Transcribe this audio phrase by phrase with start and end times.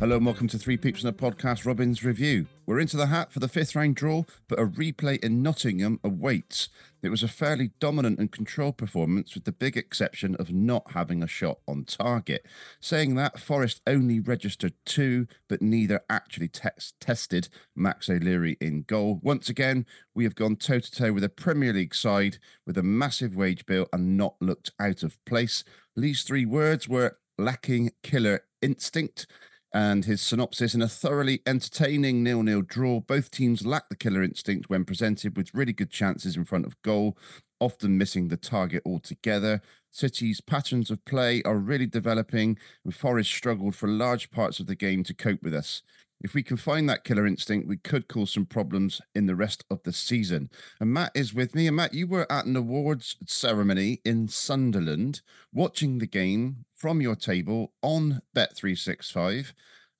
[0.00, 2.46] Hello and welcome to Three Peeps in a Podcast Robin's Review.
[2.64, 6.70] We're into the hat for the fifth round draw, but a replay in Nottingham awaits.
[7.02, 11.22] It was a fairly dominant and controlled performance, with the big exception of not having
[11.22, 12.46] a shot on target.
[12.80, 19.20] Saying that, Forest only registered two, but neither actually tex- tested Max O'Leary in goal.
[19.22, 22.82] Once again, we have gone toe to toe with a Premier League side with a
[22.82, 25.62] massive wage bill and not looked out of place.
[25.94, 29.26] Lee's three words were lacking killer instinct
[29.72, 33.00] and his synopsis in a thoroughly entertaining nil-nil draw.
[33.00, 36.80] Both teams lack the killer instinct when presented with really good chances in front of
[36.82, 37.16] goal,
[37.60, 39.62] often missing the target altogether.
[39.90, 44.74] City's patterns of play are really developing, and Forest struggled for large parts of the
[44.76, 45.82] game to cope with us.
[46.20, 49.64] If we can find that killer instinct, we could cause some problems in the rest
[49.70, 50.50] of the season.
[50.78, 51.66] And Matt is with me.
[51.66, 57.16] And Matt, you were at an awards ceremony in Sunderland, watching the game from your
[57.16, 59.52] table on Bet365.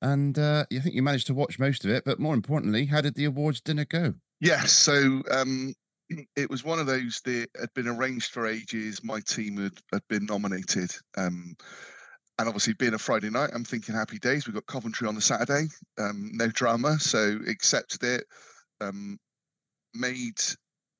[0.03, 2.05] And uh, I think you managed to watch most of it.
[2.05, 4.15] But more importantly, how did the awards dinner go?
[4.41, 5.75] Yes, so um,
[6.37, 9.03] it was one of those that had been arranged for ages.
[9.03, 10.91] My team had, had been nominated.
[11.17, 11.57] Um,
[12.41, 14.47] and obviously, being a Friday night, I'm thinking happy days.
[14.47, 16.99] We've got Coventry on the Saturday, um, no drama.
[16.99, 18.25] So accepted it,
[18.81, 19.19] um,
[19.93, 20.41] made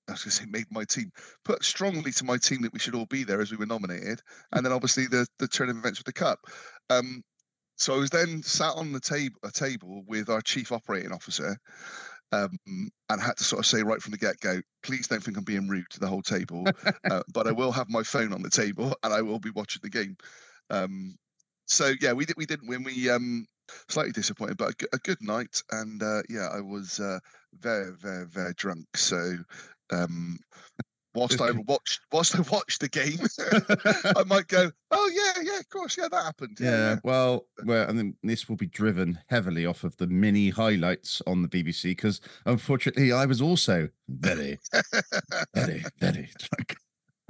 [0.07, 1.11] I was going to say made my team
[1.47, 4.21] put strongly to my team that we should all be there as we were nominated,
[4.53, 6.41] and then obviously the the turn of events with the cup.
[6.91, 7.23] Um,
[7.79, 11.57] so I was then sat on the table a table with our chief operating officer,
[12.33, 12.59] um,
[13.09, 15.45] and had to sort of say right from the get go, please don't think I'm
[15.45, 16.67] being rude to the whole table,
[17.11, 19.81] uh, but I will have my phone on the table and I will be watching
[19.83, 20.17] the game.
[20.69, 21.17] Um,
[21.71, 22.83] so yeah, we did we didn't win.
[22.83, 23.47] We um,
[23.89, 27.19] slightly disappointed, but a, a good night, and uh, yeah, I was uh,
[27.61, 28.87] very very very drunk.
[28.97, 29.37] So
[29.91, 30.39] um,
[31.15, 33.19] whilst I watched whilst I watched the game,
[34.17, 36.59] I might go, oh yeah, yeah, of course, yeah, that happened.
[36.61, 36.97] Yeah, yeah.
[37.05, 41.43] well, well, and then this will be driven heavily off of the mini highlights on
[41.43, 44.59] the BBC because unfortunately, I was also very,
[45.55, 46.77] very, very drunk.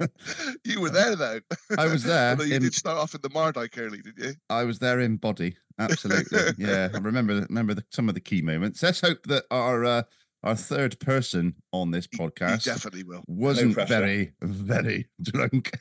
[0.63, 1.39] you were there though.
[1.77, 2.31] I was there.
[2.31, 4.33] Although you in- did start off in the Mardyke early, did you?
[4.49, 6.39] I was there in body, absolutely.
[6.57, 8.81] yeah, I remember remember the, some of the key moments.
[8.83, 10.03] Let's hope that our uh,
[10.43, 13.23] our third person on this podcast definitely will.
[13.27, 13.99] wasn't pressure.
[13.99, 15.71] very very drunk.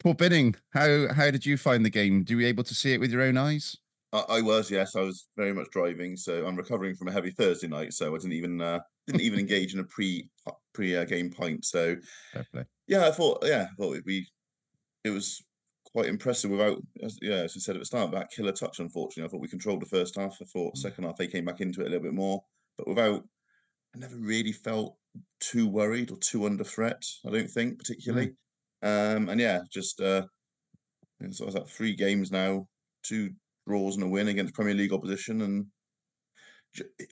[0.00, 2.24] Paul Binning, how how did you find the game?
[2.24, 3.76] Do you able to see it with your own eyes?
[4.12, 6.16] I, I was, yes, I was very much driving.
[6.16, 9.38] So I'm recovering from a heavy Thursday night, so I didn't even uh, didn't even
[9.40, 10.28] engage in a pre
[10.74, 11.64] pre uh, game pint.
[11.64, 11.96] So
[12.52, 12.64] play.
[12.86, 14.28] yeah, I thought, yeah, I thought we
[15.04, 15.42] it was
[15.92, 18.80] quite impressive without, as, yeah, as I said at the start, that killer touch.
[18.80, 20.38] Unfortunately, I thought we controlled the first half.
[20.40, 20.78] I thought Mm.
[20.78, 22.42] second half they came back into it a little bit more,
[22.78, 23.24] but without.
[23.94, 24.96] I never really felt
[25.40, 27.02] too worried or too under threat.
[27.26, 28.32] I don't think particularly.
[28.80, 30.26] Um, and yeah, just uh,
[31.30, 32.66] so I was at three games now,
[33.02, 33.30] two
[33.66, 35.66] draws and a win against Premier League opposition, and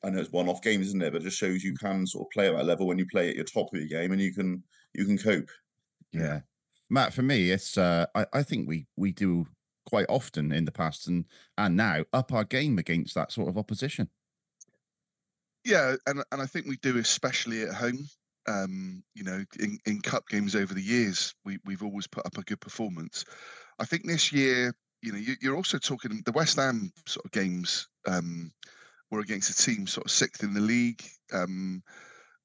[0.05, 1.13] I know it's one-off games, isn't it?
[1.13, 3.29] But it just shows you can sort of play at that level when you play
[3.29, 4.63] at your top of your game, and you can
[4.95, 5.49] you can cope.
[6.13, 6.41] Yeah.
[6.89, 9.47] Matt, for me, it's uh I, I think we we do
[9.87, 11.25] quite often in the past and
[11.57, 14.09] and now up our game against that sort of opposition.
[15.65, 18.09] Yeah, and and I think we do, especially at home.
[18.49, 22.39] Um, you know, in, in cup games over the years, we we've always put up
[22.39, 23.25] a good performance.
[23.79, 27.33] I think this year, you know, you, you're also talking the West Ham sort of
[27.33, 28.53] games um,
[29.11, 31.03] were against a team sort of sixth in the league.
[31.33, 31.83] Um,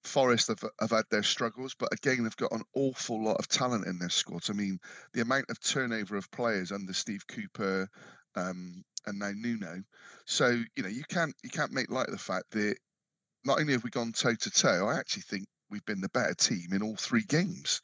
[0.03, 3.87] Forest have, have had their struggles, but again, they've got an awful lot of talent
[3.87, 4.43] in their squad.
[4.49, 4.79] I mean,
[5.13, 7.89] the amount of turnover of players under Steve Cooper
[8.35, 9.81] um, and now Nuno.
[10.25, 12.75] So you know, you can't you can't make light of the fact that
[13.43, 16.33] not only have we gone toe to toe, I actually think we've been the better
[16.33, 17.81] team in all three games.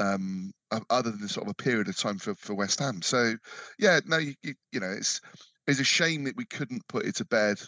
[0.00, 0.52] Um,
[0.88, 3.02] other than sort of a period of time for, for West Ham.
[3.02, 3.34] So,
[3.78, 5.20] yeah, no, you, you, you know, it's
[5.66, 7.60] it's a shame that we couldn't put it to bed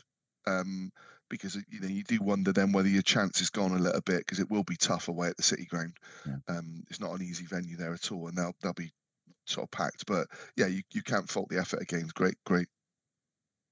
[0.46, 0.90] um,
[1.29, 4.19] because you know you do wonder then whether your chance is gone a little bit
[4.19, 5.94] because it will be tough away at the City Ground.
[6.26, 6.37] Yeah.
[6.49, 8.93] Um, it's not an easy venue there at all, and they'll they'll be
[9.46, 10.06] sort of packed.
[10.06, 10.26] But
[10.56, 12.08] yeah, you, you can't fault the effort again.
[12.14, 12.69] Great, great.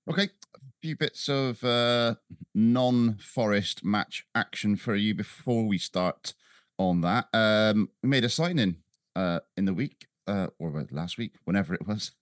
[0.08, 2.14] Okay, a few bits of uh,
[2.54, 6.34] non-forest match action for you before we start
[6.80, 7.28] on that.
[7.34, 8.76] Um, we made a signing
[9.14, 12.12] uh, in the week uh, or last week, whenever it was.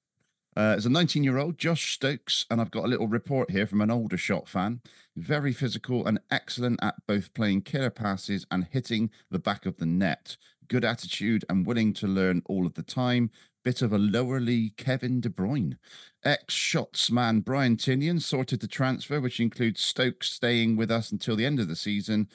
[0.57, 3.67] Uh, as a 19 year old, Josh Stokes, and I've got a little report here
[3.67, 4.81] from an Aldershot fan.
[5.17, 9.87] Very physical and excellent at both playing killer passes and hitting the back of the
[9.87, 10.37] net.
[10.67, 13.31] Good attitude and willing to learn all of the time.
[13.65, 15.77] Bit of a lower league Kevin De Bruyne.
[16.25, 21.37] Ex shots man Brian Tinnion sorted the transfer, which includes Stokes staying with us until
[21.37, 22.29] the end of the season,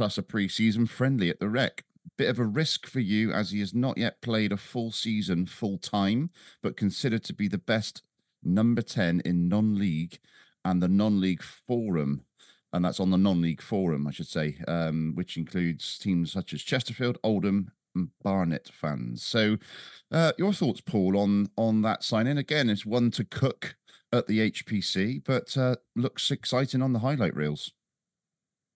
[0.00, 1.84] plus a preseason friendly at the Rec
[2.16, 5.44] bit of a risk for you as he has not yet played a full season
[5.44, 6.30] full time,
[6.62, 8.00] but considered to be the best
[8.42, 10.18] number 10 in non league
[10.64, 12.24] and the non league forum.
[12.72, 16.54] And that's on the non league forum, I should say, um, which includes teams such
[16.54, 19.22] as Chesterfield, Oldham, and Barnet fans.
[19.22, 19.58] So,
[20.10, 22.38] uh, your thoughts, Paul, on on that signing?
[22.38, 23.76] Again, it's one to cook
[24.14, 27.72] at the HPC, but uh, looks exciting on the highlight reels.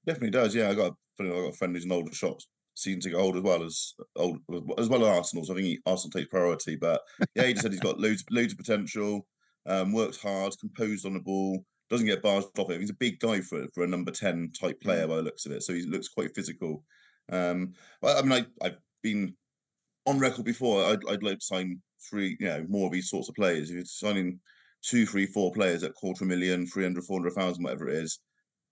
[0.05, 0.55] Definitely does.
[0.55, 3.37] Yeah, I got I got a friend who's an older shots seem to get old
[3.37, 4.39] as well as old
[4.79, 5.45] as well as Arsenal.
[5.45, 6.77] So I think he, Arsenal takes priority.
[6.77, 7.01] But
[7.35, 9.27] yeah, he just said he's got loads loads of potential.
[9.67, 12.81] Um, works hard, composed on the ball, doesn't get barged off it.
[12.81, 15.53] He's a big guy for for a number ten type player by the looks of
[15.53, 15.63] it.
[15.63, 16.85] So he looks quite physical.
[17.31, 17.73] Um,
[18.03, 19.35] I mean, I I've been
[20.07, 20.85] on record before.
[20.85, 23.71] I'd I'd like to sign three, you know, more of these sorts of players.
[23.71, 24.41] If you're signing
[24.83, 28.19] two, three, four players at quarter million, 300, 400,000, whatever it is,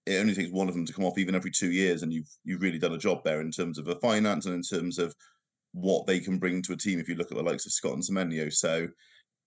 [0.05, 2.29] it only takes one of them to come off even every two years, and you've
[2.43, 5.13] you've really done a job there in terms of the finance and in terms of
[5.73, 6.99] what they can bring to a team.
[6.99, 8.87] If you look at the likes of Scott and Semenyo, so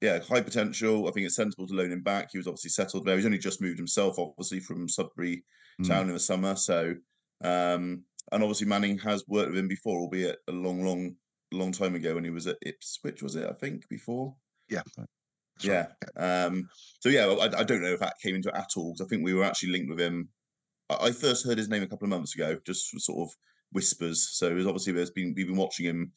[0.00, 1.08] yeah, high potential.
[1.08, 2.28] I think it's sensible to loan him back.
[2.32, 3.16] He was obviously settled there.
[3.16, 5.44] He's only just moved himself, obviously, from Sudbury
[5.80, 5.88] mm.
[5.88, 6.54] Town in the summer.
[6.56, 6.94] So,
[7.42, 11.16] um, and obviously Manning has worked with him before, albeit a long, long,
[11.52, 13.22] long time ago when he was at Ipswich.
[13.22, 13.48] Was it?
[13.48, 14.34] I think before.
[14.68, 14.82] Yeah.
[15.62, 15.86] Yeah.
[16.16, 16.68] Um,
[17.00, 19.08] so yeah, I, I, don't know if that came into it at all because I
[19.08, 20.28] think we were actually linked with him
[20.88, 23.34] I first heard his name a couple of months ago, just sort of
[23.72, 24.28] whispers.
[24.32, 26.12] So it was obviously there's been we've been watching him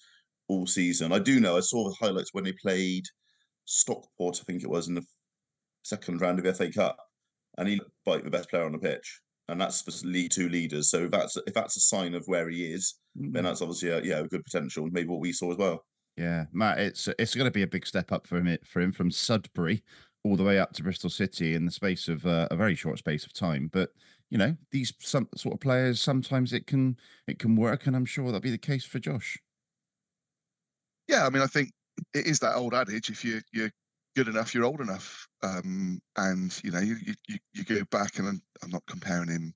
[0.48, 1.12] all season.
[1.12, 3.06] I do know I saw the highlights when they played
[3.66, 5.06] Stockport, I think it was in the
[5.83, 6.98] second round of the FA Cup,
[7.57, 9.21] and he looked like the best player on the pitch.
[9.48, 10.89] And that's for League Two leaders.
[10.89, 13.31] So if that's if that's a sign of where he is, mm-hmm.
[13.31, 14.88] then that's obviously a, yeah a good potential.
[14.92, 15.86] Maybe what we saw as well.
[16.18, 18.92] Yeah, Matt, it's it's going to be a big step up for him for him
[18.92, 19.83] from Sudbury
[20.24, 23.00] all the way up to Bristol City in the space of uh, a very short
[23.00, 23.69] space of time.
[23.72, 23.89] But
[24.30, 26.98] you know, these some sort of players sometimes it can
[27.28, 29.38] it can work, and I'm sure that'll be the case for Josh.
[31.08, 31.72] Yeah, I mean, I think
[32.14, 33.72] it is that old adage: if you you're
[34.16, 35.28] good enough, you're old enough.
[35.44, 36.96] Um, and you know, you,
[37.28, 39.54] you you go back, and I'm, I'm not comparing him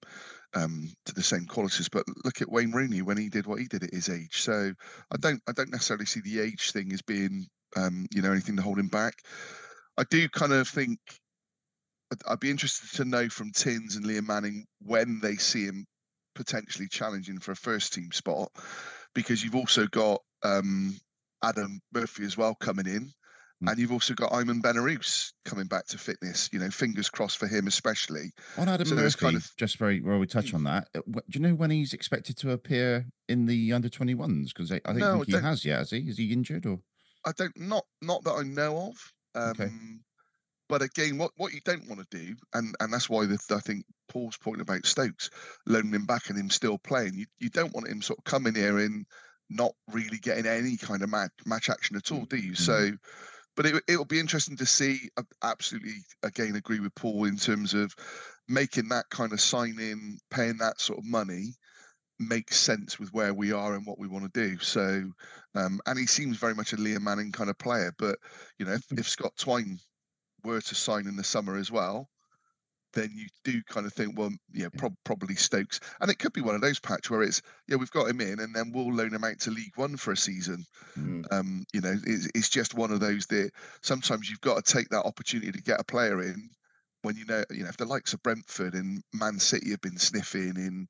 [0.56, 3.66] um, to the same qualities, but look at Wayne Rooney when he did what he
[3.66, 4.42] did at his age.
[4.42, 4.74] So
[5.12, 7.46] I don't I don't necessarily see the age thing as being
[7.76, 9.16] um, you know anything to hold him back.
[9.98, 11.00] I do kind of think
[12.28, 15.86] I'd be interested to know from Tins and Liam Manning when they see him
[16.36, 18.52] potentially challenging for a first team spot,
[19.14, 20.96] because you've also got um,
[21.44, 23.12] Adam Murphy as well coming in,
[23.64, 23.70] mm.
[23.70, 26.50] and you've also got Ayman Benarous coming back to fitness.
[26.52, 28.32] You know, fingers crossed for him especially.
[28.58, 30.56] On Adam so Murphy, kind of, just very well, we touch mm.
[30.56, 30.88] on that.
[30.96, 34.54] Uh, do you know when he's expected to appear in the under twenty ones?
[34.54, 35.66] Because I, I, think, no, think he has.
[35.66, 36.00] Yeah, has he?
[36.00, 36.80] Is he injured or?
[37.26, 39.14] I don't not not that I know of.
[39.36, 39.72] Um, okay.
[40.74, 43.60] But again, what, what you don't want to do, and, and that's why the, I
[43.60, 45.30] think Paul's point about Stokes
[45.68, 48.56] loaning him back and him still playing, you, you don't want him sort of coming
[48.56, 49.06] here and
[49.52, 52.54] not really getting any kind of match, match action at all, do you?
[52.54, 52.64] Mm-hmm.
[52.64, 52.90] So,
[53.56, 54.98] but it, it'll be interesting to see.
[55.16, 57.94] I absolutely, again, agree with Paul in terms of
[58.48, 61.54] making that kind of sign in, paying that sort of money
[62.18, 64.58] makes sense with where we are and what we want to do.
[64.58, 65.04] So,
[65.54, 67.94] um, and he seems very much a Liam Manning kind of player.
[68.00, 68.18] But
[68.58, 69.78] you know, if, if Scott Twine
[70.44, 72.10] were to sign in the summer as well,
[72.94, 76.42] then you do kind of think, well, yeah, prob- probably Stokes, and it could be
[76.42, 79.14] one of those patch where it's, yeah, we've got him in, and then we'll loan
[79.14, 80.64] him out to League One for a season.
[80.98, 81.26] Mm.
[81.32, 84.90] Um, you know, it's, it's just one of those that sometimes you've got to take
[84.90, 86.50] that opportunity to get a player in
[87.02, 89.98] when you know, you know, if the likes of Brentford and Man City have been
[89.98, 90.88] sniffing in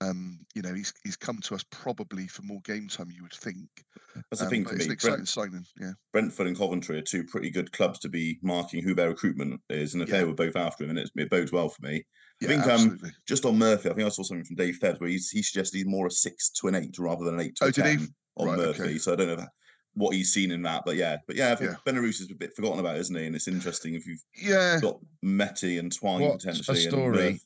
[0.00, 3.32] um, you know, he's he's come to us probably for more game time, you would
[3.32, 3.68] think.
[4.14, 4.84] That's the um, thing for me.
[4.84, 5.92] An exciting Brent, signing, yeah.
[6.12, 9.94] Brentford and Coventry are two pretty good clubs to be marking who their recruitment is,
[9.94, 10.18] and if yeah.
[10.18, 12.04] they were both after him, and it, it bodes well for me.
[12.42, 15.10] I think um, just on Murphy, I think I saw something from Dave Fed where
[15.10, 17.66] he's, he suggested he's more a six to an eight rather than an eight to
[17.66, 18.82] oh, a ten on right, Murphy.
[18.82, 18.98] Okay.
[18.98, 19.50] So I don't know that,
[19.94, 21.74] what he's seen in that, but yeah, but yeah, yeah.
[21.86, 23.26] Benarous is a bit forgotten about, isn't he?
[23.26, 26.78] And it's interesting if you've yeah got Metty and Twine what potentially.
[26.78, 27.40] A story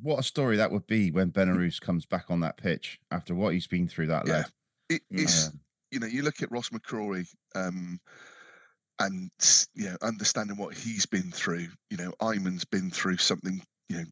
[0.00, 3.54] what a story that would be when Benarous comes back on that pitch after what
[3.54, 4.06] he's been through.
[4.08, 4.44] That yeah,
[4.88, 5.50] it is.
[5.90, 7.98] You know, you look at Ross McCrorie, um,
[8.98, 9.30] and
[9.74, 11.68] you know, understanding what he's been through.
[11.90, 13.62] You know, Ayman's been through something.
[13.88, 14.04] You know,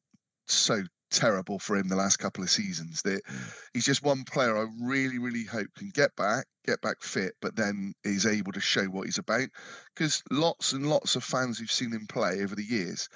[0.47, 3.03] so terrible for him the last couple of seasons.
[3.03, 3.53] That Mm.
[3.75, 7.57] he's just one player I really, really hope can get back, get back fit, but
[7.57, 9.49] then is able to show what he's about.
[9.95, 13.09] Because lots and lots of fans who've seen him play over the years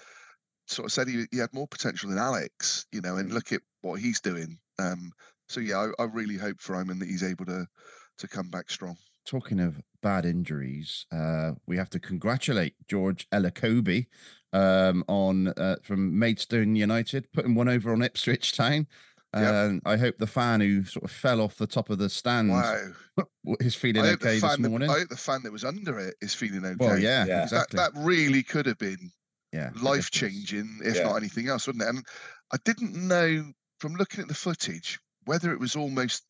[0.71, 3.61] sort of said he, he had more potential than Alex, you know, and look at
[3.83, 4.59] what he's doing.
[4.79, 5.13] Um,
[5.49, 7.67] so yeah, I, I really hope for him and that he's able to
[8.19, 8.97] to come back strong.
[9.27, 14.07] Talking of bad injuries, uh, we have to congratulate George Elokobi
[14.53, 18.87] um, on uh, from Maidstone United, putting one over on Ipswich Town.
[19.35, 19.83] Yep.
[19.87, 22.89] I hope the fan who sort of fell off the top of the stand Wow.
[23.61, 24.91] is feeling okay this fan that, morning.
[24.91, 26.75] I hope the fan that was under it is feeling okay.
[26.79, 27.45] Well, yeah, Yeah.
[27.45, 27.77] Exactly.
[27.77, 29.13] That, that really could have been
[29.53, 31.05] yeah, life changing, if Yeah.
[31.05, 31.89] not anything else, wouldn't it?
[31.89, 32.05] And
[32.53, 36.25] I didn't know from looking at the footage whether it was almost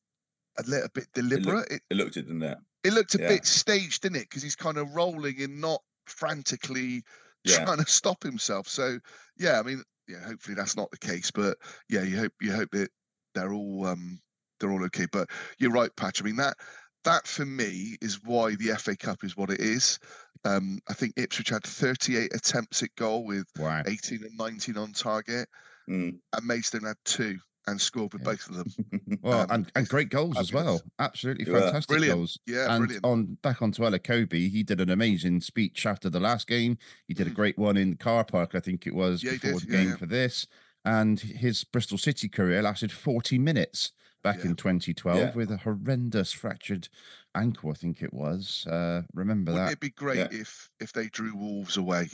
[0.58, 1.70] a little bit deliberate.
[1.72, 2.58] It, It looked it, didn't it?
[2.84, 3.28] it looked a yeah.
[3.28, 4.28] bit staged, didn't it?
[4.28, 7.02] Because he's kind of rolling and not frantically
[7.44, 7.64] Yeah.
[7.64, 8.68] trying to stop himself.
[8.68, 8.98] So
[9.36, 11.30] yeah, I mean, yeah, hopefully that's not the case.
[11.30, 11.58] But
[11.88, 12.90] yeah, you hope you hope that
[13.34, 14.20] they're all um
[14.58, 15.06] they're all okay.
[15.10, 16.20] But you're right, Patch.
[16.20, 16.56] I mean that
[17.04, 19.98] that for me is why the FA Cup is what it is.
[20.44, 23.82] Um, I think Ipswich had 38 attempts at goal with Wow.
[23.86, 25.48] 18 and 19 on target,
[25.88, 26.18] Mm.
[26.32, 28.30] and Maidstone had two and scored with Yeah.
[28.30, 29.18] both of them.
[29.22, 30.80] Well, Um, and, and great goals as well.
[30.98, 31.60] Absolutely Yeah.
[31.60, 32.16] fantastic Brilliant.
[32.18, 32.38] goals.
[32.46, 33.04] Yeah, and brilliant.
[33.04, 36.78] on back onto Elokobi, he did an amazing speech after the last game.
[37.06, 37.34] He did a Mm.
[37.34, 40.06] great one in the car park, I think it was, Yeah, before the game for
[40.06, 40.46] this.
[40.86, 44.46] And his Bristol City career lasted 40 minutes back Yeah.
[44.50, 45.32] in 2012 Yeah.
[45.34, 46.88] with a horrendous fractured
[47.34, 48.66] ankle, I think it was.
[48.66, 49.72] Uh, remember Wouldn't that?
[49.72, 50.28] It'd be great Yeah.
[50.40, 52.08] if if they drew Wolves away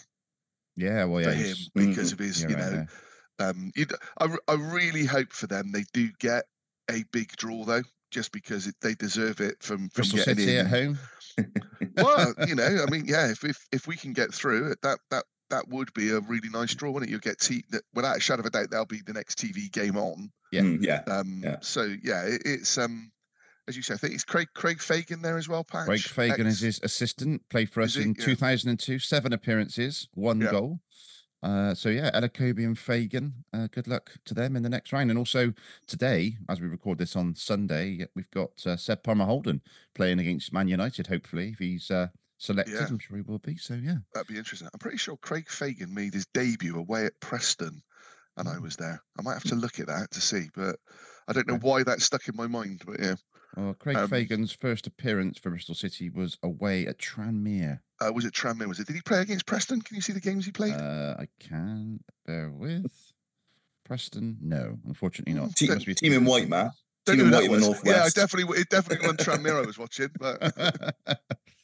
[0.77, 1.31] Yeah, well, yeah.
[1.31, 2.13] for him because Mhm.
[2.15, 2.87] of his, you're you know,
[3.39, 3.73] um,
[4.21, 6.45] I, I really hope for them they do get
[6.91, 10.57] a big draw though, just because it, they deserve it from from Bristol getting City
[10.57, 10.67] in.
[10.67, 10.99] at home.
[11.97, 14.99] well, you know, I mean, yeah, if if if we can get through it, that
[15.11, 17.13] that that would be a really nice draw, wouldn't it?
[17.13, 19.71] You'll get t- that without a shadow of a doubt, that'll be the next TV
[19.71, 20.31] game on.
[20.53, 20.63] Yeah.
[20.63, 21.03] Mm, yeah.
[21.07, 21.57] Um, Yeah.
[21.61, 23.11] so yeah, it, it's um,
[23.69, 25.65] as you say, I think it's Craig Craig Fagan there as well.
[25.65, 25.87] Patch.
[25.87, 28.25] Craig Fagan is his assistant, played for us in Yeah.
[28.25, 30.51] 2002, seven appearances, one Yeah.
[30.51, 30.81] goal.
[31.43, 35.11] Uh, so yeah, Elokobi and Fagan, uh, good luck to them in the next round.
[35.11, 35.53] And also
[35.87, 39.61] today, as we record this on Sunday, we've got uh, Seb Palmer-Houlden
[39.95, 41.07] playing against Man United.
[41.09, 42.87] Hopefully, if he's uh, selected, Yeah.
[42.89, 43.57] I'm sure he will be.
[43.57, 44.69] So yeah, That'd be interesting.
[44.73, 47.83] I'm pretty sure Craig Fagan made his debut away at Preston,
[48.37, 48.63] and I Mm.
[48.63, 49.03] was there.
[49.19, 50.77] I might have to look at that to see, but
[51.29, 52.83] I don't know why that stuck in my mind.
[52.87, 53.15] But yeah,
[53.57, 57.81] well, Craig Um, Fagan's first appearance for Bristol City was away at Tranmere.
[58.01, 58.69] uh, was it Tranmere?
[58.69, 58.87] Was it?
[58.87, 59.81] Did he play against Preston?
[59.81, 60.75] Can you see the games he played?
[60.75, 63.13] Uh, I can bear with
[63.85, 64.37] Preston.
[64.43, 65.57] No, unfortunately Mm, not.
[65.57, 66.73] Team- must be team in white, Matt.
[67.07, 67.95] Don't Team know in who white in the that was.
[67.97, 70.43] Yeah, I definitely, it definitely wasn't Tranmere I was watching, but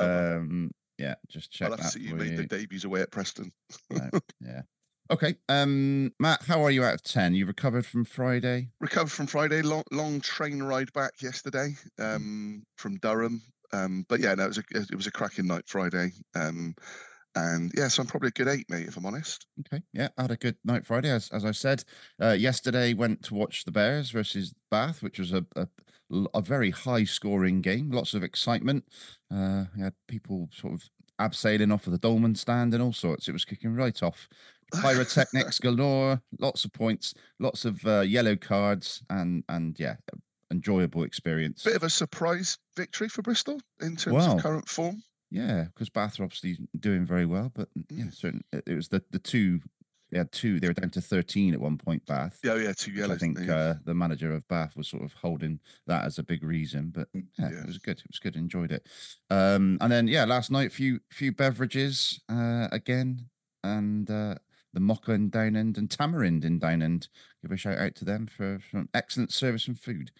[0.00, 2.36] um, yeah, just check I'll have to see you made you.
[2.38, 3.52] the debuts away at Preston.
[3.90, 4.08] No,
[4.40, 4.62] yeah.
[5.10, 5.36] Okay.
[5.48, 7.34] Um, Matt, how are you out of ten?
[7.34, 8.70] You recovered from Friday?
[8.80, 12.16] Recovered from Friday, long, long train ride back yesterday Mm.
[12.16, 13.42] um, from Durham.
[13.72, 16.10] Um, but yeah, no, it was a it was a cracking night Friday.
[16.34, 16.74] Um,
[17.34, 19.44] and yeah, so I'm probably a good eight, mate, if I'm honest.
[19.60, 19.82] Okay.
[19.92, 21.84] Yeah, I had a good night Friday, as as I said.
[22.20, 25.68] Uh, yesterday went to watch the Bears versus Bath, which was a a,
[26.34, 27.90] a very high scoring game.
[27.90, 28.84] Lots of excitement.
[29.32, 30.88] Uh, we had people sort of
[31.20, 33.28] abseiling off of the Dolman stand and all sorts.
[33.28, 34.28] It was kicking right off.
[34.82, 36.20] Pyrotechnics galore.
[36.38, 37.14] Lots of points.
[37.38, 39.96] Lots of uh, yellow cards, and and yeah,
[40.50, 41.62] enjoyable experience.
[41.64, 44.36] bit of a surprise victory for Bristol in terms Wow.
[44.36, 45.02] of current form.
[45.30, 48.14] Yeah, because Bath are obviously doing very well, but mm, yeah, Mm.
[48.14, 48.44] certain.
[48.52, 49.60] It it was the the two.
[50.10, 50.60] They had two.
[50.60, 52.04] They were down to thirteen at one point.
[52.06, 52.38] Bath.
[52.44, 53.16] Yeah, yeah, two yellows.
[53.16, 53.54] I think yeah.
[53.54, 57.08] uh, the manager of Bath was sort of holding that as a big reason, but
[57.12, 57.60] Mm, yeah, yeah.
[57.60, 57.98] it was good.
[57.98, 58.36] It was good.
[58.36, 58.86] Enjoyed it.
[59.30, 63.26] Um, and then yeah, last night few few beverages uh, again,
[63.64, 64.36] and uh,
[64.72, 67.08] the Mocha in Downend and Tamarind in Downend.
[67.42, 70.10] Give a shout out to them for, for excellent service and food.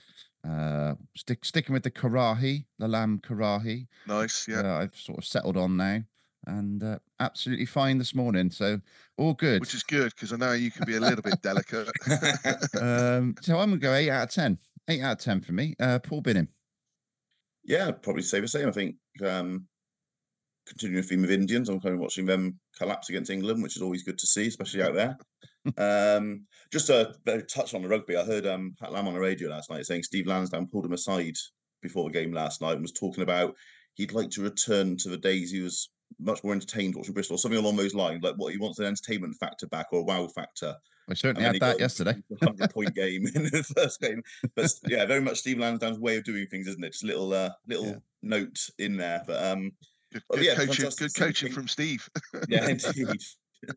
[0.48, 3.86] Uh, stick sticking with the karahi, the lamb karahi.
[4.06, 4.46] nice.
[4.48, 6.02] Yeah, uh, I've sort of settled on now,
[6.46, 8.50] and uh, absolutely fine this morning.
[8.50, 8.80] So
[9.16, 9.60] all good.
[9.60, 11.88] which is good because I know you can be a little bit delicate.
[12.80, 14.58] um, so I'm gonna go eight out of ten.
[14.88, 15.74] Eight out of ten for me.
[15.80, 16.48] Uh, Paul Binning.
[17.64, 18.68] Yeah, I'd probably say the same.
[18.68, 19.66] I think um,
[20.66, 23.82] continuing the theme of Indians, I'm kind of watching them collapse against England, which is
[23.82, 25.16] always good to see, especially out there.
[26.16, 27.12] um, just a
[27.52, 28.16] touch on the rugby.
[28.16, 30.92] I heard um, Pat Lam on the radio last night saying Steve Lansdown pulled him
[30.92, 31.34] aside
[31.82, 33.54] before the game last night and was talking about
[33.94, 37.38] he'd like to return to the days he was much more entertained watching Bristol, or
[37.38, 38.22] something along those lines.
[38.22, 40.74] Like what he wants an entertainment factor back or a wow factor.
[41.08, 42.16] I certainly had that yesterday.
[42.40, 44.22] a hundred point game in the first game.
[44.54, 46.92] But yeah, very much Steve Lansdown's way of doing things, isn't it?
[46.92, 47.96] Just a little uh, little Yeah.
[48.22, 49.22] note in there.
[49.26, 49.72] But um,
[50.12, 52.08] good good yeah, coaching, good to see the coaching from Steve.
[52.48, 53.22] yeah, indeed.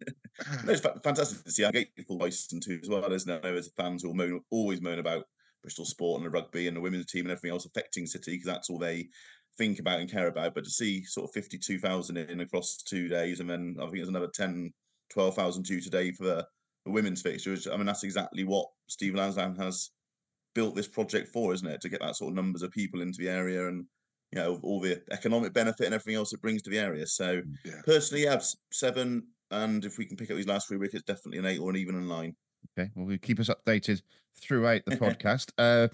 [0.65, 3.45] no, it's fantastic to see how grateful Bison too as well, isn't it?
[3.45, 5.25] I there's fans who will moan, always moan about
[5.61, 8.45] Bristol sport and the rugby and the women's team and everything else affecting City because
[8.45, 9.09] that's all they
[9.59, 10.55] think about and care about.
[10.55, 14.07] But to see sort of 52,000 in across two days and then I think there's
[14.07, 14.73] another 10,
[15.11, 16.47] 12,000 due today for the,
[16.85, 17.67] the women's fixtures.
[17.67, 19.91] I mean, that's exactly what Steve Lansdown has
[20.55, 21.81] built this project for, isn't it?
[21.81, 23.85] To get that sort of numbers of people into the area and
[24.31, 27.05] you know all the economic benefit and everything else it brings to the area.
[27.05, 27.81] So Yeah.
[27.85, 31.39] personally, I have seven, and if we can pick up these last three wickets, definitely
[31.39, 32.35] an eight or an even a nine.
[32.77, 34.01] Okay, well, we'll keep us updated
[34.35, 35.51] throughout the podcast.
[35.57, 35.87] uh,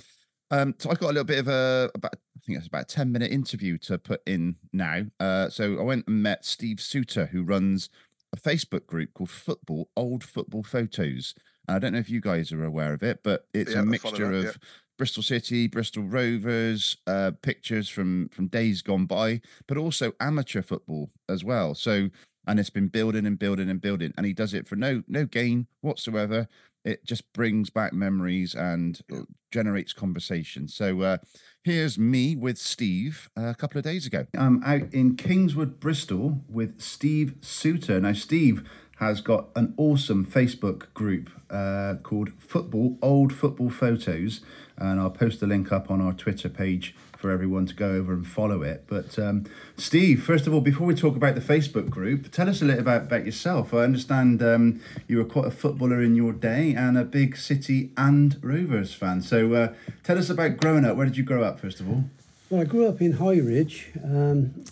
[0.51, 2.95] um, so I got a little bit of a about I think it's about a
[2.95, 5.05] ten minute interview to put in now.
[5.19, 7.89] Uh, so I went and met Steve Suter, who runs
[8.33, 11.33] a Facebook group called Football Old Football Photos.
[11.67, 13.85] And I don't know if you guys are aware of it, but it's Yeah, a
[13.85, 14.51] mixture that, of yeah.
[14.97, 21.09] Bristol City, Bristol Rovers, uh, pictures from from days gone by, but also amateur football
[21.27, 21.73] as well.
[21.75, 22.09] So
[22.47, 25.25] and it's been building and building and building, and he does it for no no
[25.25, 26.47] gain whatsoever.
[26.85, 30.67] It just brings back memories and uh, generates conversation.
[30.67, 31.17] So uh,
[31.63, 34.27] here's me with Steve uh, a couple of days ago.
[34.37, 37.99] I'm out in Kingswood, Bristol, with Steve Suter.
[37.99, 38.63] Now, Steve
[38.97, 44.41] has got an awesome Facebook group uh, called Football Old Football Photos,
[44.77, 48.13] and I'll post the link up on our Twitter page for everyone to go over
[48.13, 48.83] and follow it.
[48.85, 49.45] But um,
[49.77, 52.81] Steve, first of all, before we talk about the Facebook group, tell us a little
[52.81, 53.73] about, about yourself.
[53.73, 57.89] I understand um, you were quite a footballer in your day and a big City
[57.97, 59.23] and Rovers fan.
[59.23, 60.97] So uh, tell us about growing up.
[60.97, 62.03] Where did you grow up, first of all?
[62.51, 63.87] Well, I grew up in High Ridge.
[64.03, 64.63] Um,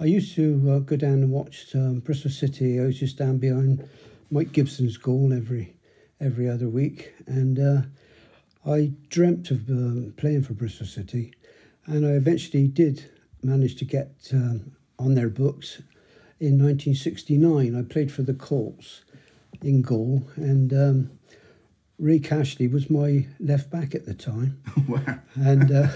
[0.00, 2.80] I used to uh, go down and watch um, Bristol City.
[2.80, 3.86] I was just down behind
[4.30, 5.74] Mike Gibson's goal every
[6.22, 7.82] every other week, and uh,
[8.68, 11.32] I dreamt of um, playing for Bristol City,
[11.88, 13.10] and I eventually did
[13.42, 15.82] manage to get um, on their books.
[16.38, 19.02] In 1969, I played for the Colts
[19.62, 21.10] in goal, and um,
[21.98, 25.18] Ray Cashley was my left back at the time Wow.
[25.34, 25.88] and uh,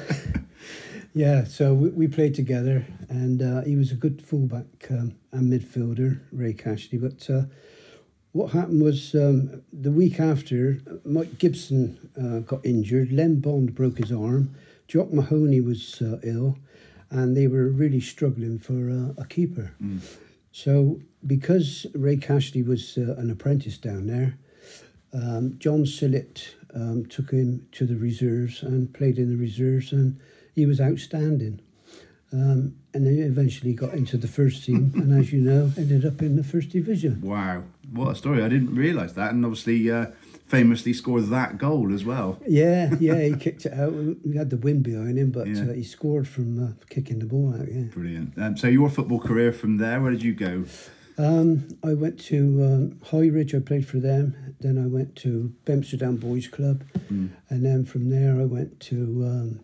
[1.14, 5.52] yeah, so we, we played together, and uh, he was a good fullback um, and
[5.52, 7.00] midfielder, Ray Cashley.
[7.00, 7.44] But uh,
[8.32, 13.99] what happened was um, the week after, Mike Gibson uh, got injured, Len Bond broke
[13.99, 14.56] his arm,
[14.92, 16.58] Jock Mahoney was uh, ill,
[17.08, 19.72] and they were really struggling for uh, a keeper.
[20.50, 24.37] So because Ray Cashley was uh, an apprentice down there,
[25.14, 30.20] um, John Sillett um, took him to the reserves and played in the reserves, and
[30.55, 31.62] he was outstanding.
[32.31, 36.20] Um, and then eventually got into the first team, and as you know, ended up
[36.20, 37.22] in the first division.
[37.22, 37.62] Wow.
[37.90, 38.42] What a story.
[38.42, 39.33] I didn't realise that.
[39.33, 40.09] And obviously, uh,
[40.57, 42.38] famously scored that goal as well.
[42.47, 43.95] Yeah, yeah, he kicked it out.
[43.95, 45.62] We had the wind behind him, but Yeah.
[45.62, 47.67] uh, he scored from uh, kicking the ball out.
[47.73, 47.85] Yeah.
[47.85, 48.35] Brilliant.
[48.37, 50.65] Um, so, your football career from there, where did you go?
[51.17, 53.55] Um, I went to um, High Ridge.
[53.55, 54.55] I played for them.
[54.61, 59.61] Then I went to Bemsterdown Boys Club, and then from there I went to um,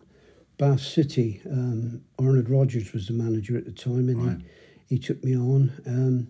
[0.57, 1.41] Bath City.
[1.49, 4.37] Um, Arnold Rodgers was the manager at the time, and Right.
[4.87, 5.71] he, he took me on.
[5.85, 6.27] Um,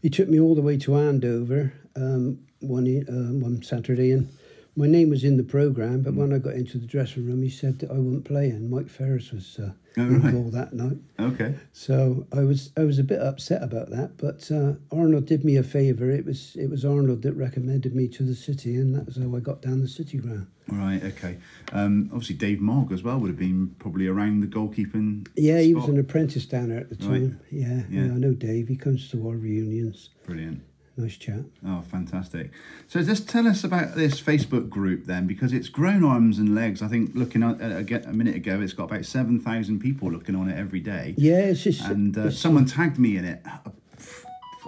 [0.00, 4.28] he took me all the way to Andover um, one uh, one Saturday, and
[4.76, 6.02] my name was in the program.
[6.02, 8.70] But when I got into the dressing room, he said that I wouldn't play, and
[8.70, 10.32] Mike Ferris was uh, Oh, in right.
[10.32, 10.98] goal that night.
[11.18, 11.56] Okay.
[11.72, 15.56] So I was I was a bit upset about that, but uh, Arnold did me
[15.56, 16.08] a favour.
[16.10, 19.34] It was it was Arnold that recommended me to the city, and that was how
[19.34, 20.46] I got down the city ground.
[20.70, 21.38] Right, okay.
[21.72, 25.26] Um, obviously, Dave Mogg as well would have been probably around the goalkeeping.
[25.34, 27.20] Yeah, he was an apprentice down there at the Right.
[27.20, 27.40] time.
[27.50, 28.04] Yeah, Yeah.
[28.04, 28.68] yeah, I know Dave.
[28.68, 30.10] He comes to our reunions.
[30.26, 30.60] Brilliant.
[30.98, 31.44] Nice chat.
[31.64, 32.50] Oh, fantastic.
[32.88, 36.82] So just tell us about this Facebook group then, because it's grown arms and legs.
[36.82, 40.48] I think looking at again a minute ago, it's got about 7,000 people looking on
[40.50, 41.14] it every day.
[41.16, 43.70] Yeah, it's just And uh, it's- someone tagged me in it, uh,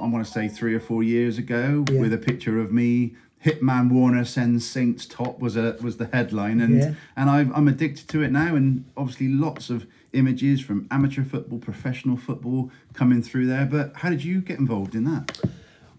[0.00, 2.00] I want to say three or four years ago, Yeah.
[2.00, 3.16] with a picture of me.
[3.44, 6.94] Hitman Warner sends Saints top was a was the headline, and Yeah.
[7.16, 8.54] and I've, I'm addicted to it now.
[8.54, 13.64] And obviously, lots of images from amateur football, professional football coming through there.
[13.66, 15.40] But how did you get involved in that?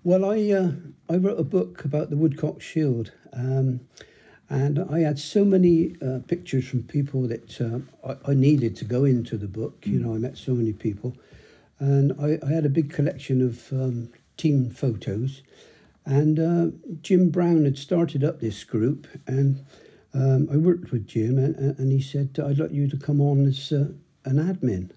[0.03, 0.71] Well, I uh,
[1.07, 3.81] I wrote a book about the Woodcock Shield, um,
[4.49, 8.85] and I had so many uh, pictures from people that uh, I, I needed to
[8.85, 9.85] go into the book.
[9.85, 11.15] You know, I met so many people,
[11.77, 15.43] and I, I had a big collection of um, team photos.
[16.03, 19.63] And uh, Jim Brown had started up this group, and
[20.15, 23.45] um, I worked with Jim, and, and he said, "I'd like you to come on
[23.45, 23.89] as uh,
[24.25, 24.89] an admin."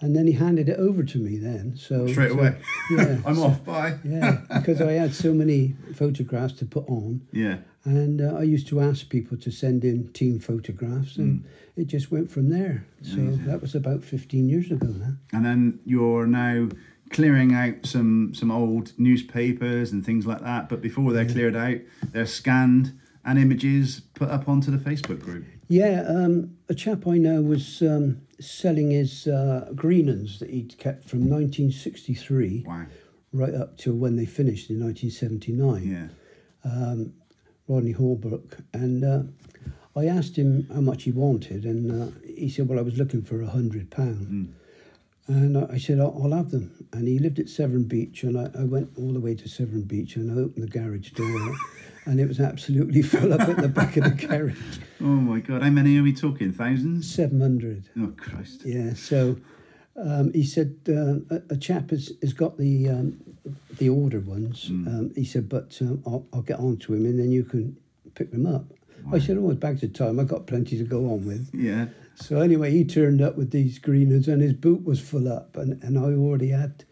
[0.00, 1.38] And then he handed it over to me.
[1.38, 2.56] Then, so Straight so- away.
[2.90, 3.64] yeah, I'm off.
[3.64, 3.98] Bye.
[4.04, 7.58] yeah, because I had so many photographs to put on, Yeah.
[7.84, 11.80] and uh, I used to ask people to send in team photographs, and Hmm.
[11.80, 12.86] it just went from there.
[13.02, 15.14] So that was about fifteen years ago now.
[15.32, 16.68] And then you're now
[17.10, 20.68] clearing out some some old newspapers and things like that.
[20.68, 21.78] But before they're cleared out,
[22.12, 22.92] they're scanned
[23.24, 25.44] and images put up onto the Facebook group.
[25.68, 31.08] Yeah, um, a chap I know was um, selling his uh, greenlands that he'd kept
[31.08, 32.86] from 1963 Wow.
[33.32, 35.82] right up to when they finished in 1979.
[36.64, 36.94] Yeah.
[37.66, 39.22] Rodney Holbrook, and uh,
[39.94, 43.20] I asked him how much he wanted, and uh, he said, "Well, I was looking
[43.20, 44.54] for a hundred pound."
[45.26, 48.38] And I I said, I'll, "I'll have them." And he lived at Severn Beach, and
[48.38, 51.54] I, I went all the way to Severn Beach, and I opened the garage door,
[52.08, 54.56] and it was absolutely full up at the back of the carriage.
[55.00, 55.62] Oh my God.
[55.62, 56.52] How many are we talking?
[56.52, 57.08] Thousands?
[57.08, 57.88] seven hundred.
[57.96, 58.62] Oh Christ.
[58.64, 58.94] Yeah.
[58.94, 59.36] So
[59.96, 63.20] um, he said uh, a, a chap has, has got the um,
[63.76, 64.70] the order ones.
[64.70, 67.76] Um, he said, but um, I'll, I'll get on to him and then you can
[68.16, 68.64] pick them up.
[69.12, 70.18] I said, oh, bags of time.
[70.18, 71.48] I got plenty to go on with.
[71.54, 71.86] Yeah.
[72.16, 75.80] So anyway, he turned up with these greeners and his boot was full up, and,
[75.84, 76.84] and I already had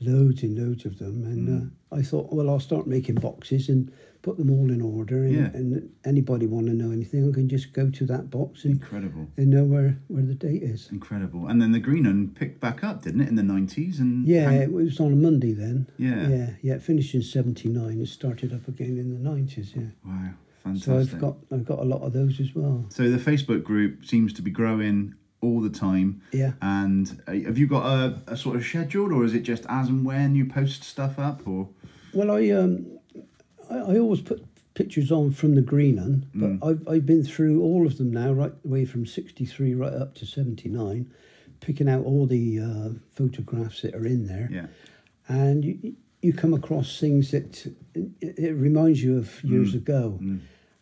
[0.00, 1.22] loads and loads of them.
[1.22, 5.24] And uh, I thought, well, I'll start making boxes and put them all in order.
[5.24, 5.50] And, Yeah.
[5.52, 9.28] and anybody want to know anything, I can just go to that box and, Incredible.
[9.36, 10.88] and know where, where the date is.
[10.92, 11.48] Incredible.
[11.48, 13.98] And then the green one picked back up, didn't it, in the 90s?
[13.98, 15.88] And Yeah, hang- it was on a Monday then.
[15.98, 16.28] Yeah.
[16.28, 16.74] Yeah, yeah.
[16.74, 18.00] It finished in '79.
[18.00, 19.74] It started up again in the '90s.
[19.74, 19.82] Yeah.
[20.06, 20.30] Wow.
[20.62, 20.84] Fantastic.
[20.84, 22.86] So I've got I've got a lot of those as well.
[22.90, 26.20] So the Facebook group seems to be growing all the time.
[26.32, 26.52] Yeah.
[26.62, 29.88] And uh, have you got a, a sort of schedule, or is it just as
[29.88, 31.68] and when you post stuff up, or
[32.14, 32.86] Well, I um,
[33.72, 36.58] I, I always put pictures on from the green one, but Mm.
[36.68, 40.26] I've I've been through all of them now, right away from '63 right up to
[40.26, 41.10] '79,
[41.60, 44.48] picking out all the uh, photographs that are in there.
[44.50, 44.66] yeah,
[45.28, 49.50] and you, you come across things that it, it reminds you of Mm.
[49.50, 50.20] years ago.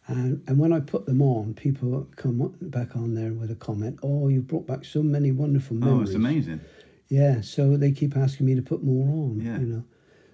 [0.06, 3.98] And, and when I put them on, people come back on there with a comment,
[4.02, 5.98] Oh, you've brought back so many wonderful memories.
[5.98, 6.60] oh, it's amazing.
[7.08, 9.60] Yeah, so they keep asking me to put more on, Yeah.
[9.60, 9.84] you know.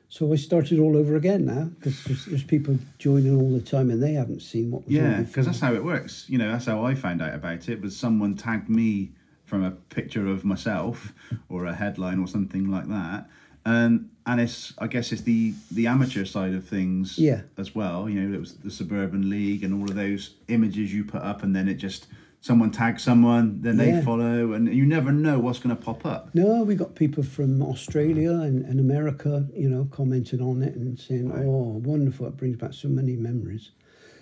[0.09, 3.91] So I started all over again now because there's, there's people joining all the time
[3.91, 6.27] and they haven't seen what was Yeah, because that's how it works.
[6.29, 7.81] You know, that's how I found out about it.
[7.81, 9.11] Was someone tagged me
[9.45, 11.13] from a picture of myself
[11.49, 13.29] or a headline or something like that,
[13.65, 17.19] and and it's I guess it's the the amateur side of things.
[17.19, 17.43] Yeah.
[17.59, 21.05] As well, you know, it was the suburban league and all of those images you
[21.05, 22.07] put up, and then it just
[22.47, 24.03] someone tags someone, then they Yeah.
[24.03, 26.33] follow, and you never know what's going to pop up.
[26.33, 30.97] No, we got people from Australia and, and America, you know, commenting on it and
[30.97, 32.27] saying, "Oh, wonderful!
[32.29, 33.73] It brings back so many memories."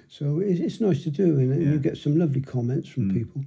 [0.08, 1.72] So it's, it's nice to do, and, Yeah.
[1.72, 3.14] you get some lovely comments from mm.
[3.14, 3.44] people.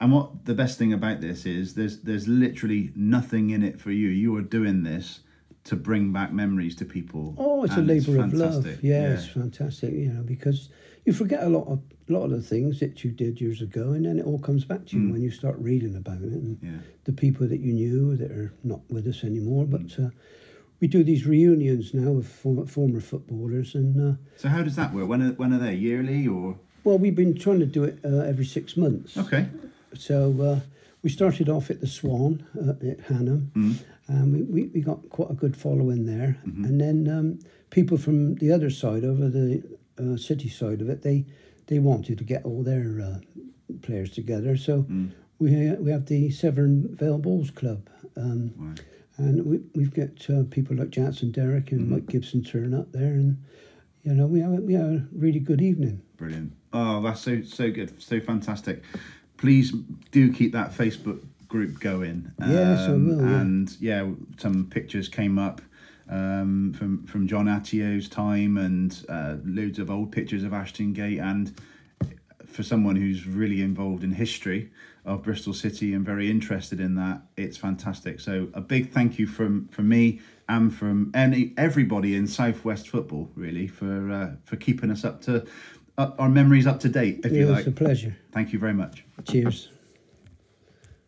[0.00, 3.90] And what the best thing about this is there's there's literally nothing in it for
[3.90, 4.08] you.
[4.08, 5.20] You are doing this
[5.64, 7.34] to bring back memories to people.
[7.38, 8.64] Oh, it's a labour of love.
[8.64, 8.82] fantastic.
[8.82, 9.92] Yeah, it's fantastic.
[9.92, 10.68] You know, because
[11.04, 13.92] you forget a lot of a lot of the things that you did years ago,
[13.92, 16.58] and then it all comes back to you when you start reading about it and
[16.58, 16.64] Mm.
[16.64, 16.78] Yeah.
[17.04, 19.64] the people that you knew that are not with us anymore.
[19.66, 19.70] Mm.
[19.70, 20.10] But uh,
[20.80, 24.92] we do these reunions now of former, former footballers, and uh, So how does that
[24.92, 25.06] work?
[25.08, 25.74] When are, when are they?
[25.74, 29.16] Yearly or well, we've been trying to do it uh, every six months.
[29.16, 29.46] okay?
[29.94, 30.60] So uh,
[31.02, 33.52] we started off at the Swan uh, at Hanham,
[34.08, 36.38] and we, we, we got quite a good following there.
[36.44, 37.38] And then um,
[37.70, 39.62] people from the other side, over the
[40.00, 41.26] uh, city side of it, they
[41.66, 43.18] they wanted to get all their uh,
[43.82, 44.56] players together.
[44.56, 44.86] So
[45.38, 47.88] we uh, we have the Severn Vale Balls Club.
[48.16, 48.74] Um, Wow.
[49.16, 53.12] And we, we've got uh, people like Jantzen Derrick and Mike Gibson turn up there,
[53.12, 53.36] and
[54.02, 56.00] you know we have a- we have a really good evening.
[56.16, 56.52] Brilliant.
[56.72, 58.82] Oh, that's so so good, so fantastic.
[59.36, 59.72] Please
[60.10, 62.32] do keep that Facebook group going.
[62.40, 63.40] Yes, I will, yeah.
[63.40, 64.08] And yeah,
[64.38, 65.60] some pictures came up
[66.10, 71.18] um, from from John Atyeo's time, and uh, loads of old pictures of Ashton Gate.
[71.18, 71.58] And
[72.46, 74.70] for someone who's really involved in history
[75.04, 78.20] of Bristol City and very interested in that, it's fantastic.
[78.20, 83.30] So a big thank you from from me and from any everybody in Southwest football,
[83.36, 85.46] really, for uh, for keeping us up to
[85.96, 87.66] uh, our memories up to date, if Yeah, you it's like.
[87.66, 88.16] a pleasure.
[88.32, 89.04] Thank you very much.
[89.24, 89.68] Cheers.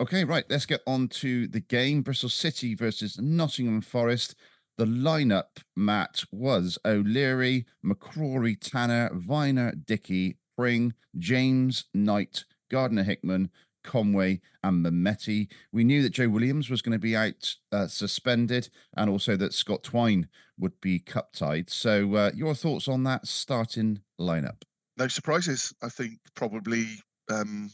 [0.01, 0.45] Okay, right.
[0.49, 2.03] Let's get on to the game.
[2.03, 4.35] Bristol City versus Nottingham Forest.
[4.79, 13.51] The lineup, Matt, was O'Leary, McCrorie, Tanner, Vyner, Dickie, Pring, James, Knight, Gardner Hickman,
[13.85, 15.49] Conway, and Mehmeti.
[15.73, 19.53] We knew that Joe Williams was going to be out uh, suspended and also that
[19.53, 21.69] Scott Twine would be cup tied.
[21.69, 24.63] So, uh, your thoughts on that starting lineup?
[24.97, 25.75] no surprises.
[25.83, 26.87] I think probably
[27.31, 27.71] um,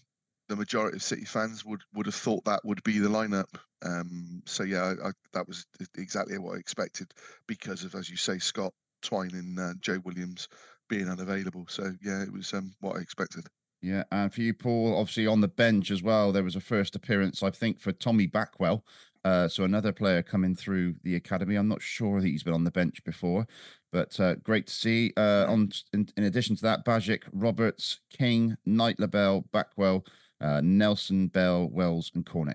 [0.49, 3.55] the majority of City fans would would have thought that would be the lineup.
[3.85, 7.13] Um, so yeah, I, I, that was exactly what I expected
[7.47, 10.49] because of, as you say, Scott Twine and uh, Joe Williams
[10.89, 11.67] being unavailable.
[11.69, 13.47] So yeah, it was um, what I expected.
[13.81, 16.97] Yeah, and for you, Paul, obviously on the bench as well, there was a first
[16.97, 18.83] appearance, I think, for Tommy Backwell
[19.25, 21.57] Uh, so another player coming through the academy.
[21.57, 23.47] I'm not sure that he's been on the bench before,
[23.93, 25.13] but uh, great to see.
[25.17, 30.07] Uh, on in, in addition to that, Bajic, Roberts, King, Knight, LaBelle, Backwell,
[30.41, 32.55] uh, Nelson, Bell, Wells, and Cornick.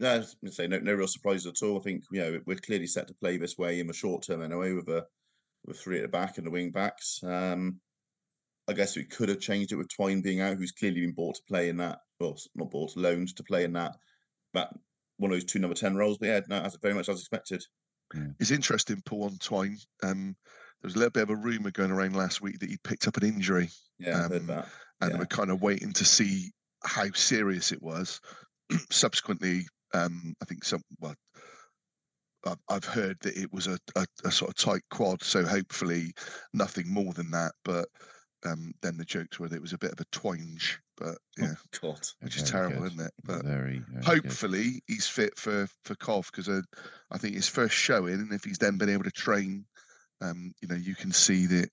[0.00, 1.78] No, I say no, no real surprises at all.
[1.78, 4.42] I think you know we're clearly set to play this way in the short term
[4.42, 5.06] anyway, with a
[5.64, 7.20] with three at the back and the wing backs.
[7.22, 7.80] Um,
[8.66, 11.36] I guess we could have changed it with Twine being out, who's clearly been bought
[11.36, 12.00] to play in that.
[12.18, 13.94] Well, not bought, loaned to play in that
[14.52, 14.70] that
[15.18, 16.18] one of those two number ten roles.
[16.18, 17.62] But yeah, no, that's very much as expected.
[18.38, 19.76] It's interesting, Paul on Twine.
[20.02, 20.36] Um,
[20.82, 23.08] there was a little bit of a rumor going around last week that he picked
[23.08, 24.68] up an injury, Yeah, I heard Um, that.
[25.00, 25.18] And Yeah.
[25.18, 26.52] we're kind of waiting to see
[26.84, 28.20] how serious it was.
[28.90, 31.14] Subsequently, um, I think some well,
[32.68, 36.12] I've, heard that it was a, a, a sort of tight quad, so hopefully
[36.52, 37.52] nothing more than that.
[37.64, 37.88] But
[38.44, 41.54] um, then the jokes were that it was a bit of a twinge, but yeah,
[41.80, 42.06] God.
[42.20, 42.92] which is terrible, good.
[42.92, 43.12] isn't it?
[43.24, 44.04] But Very, very good.
[44.04, 46.60] hopefully he's fit for for Cov because uh,
[47.10, 49.64] I think his first showing, and if he's then been able to train,
[50.20, 51.70] um, you know, you can see that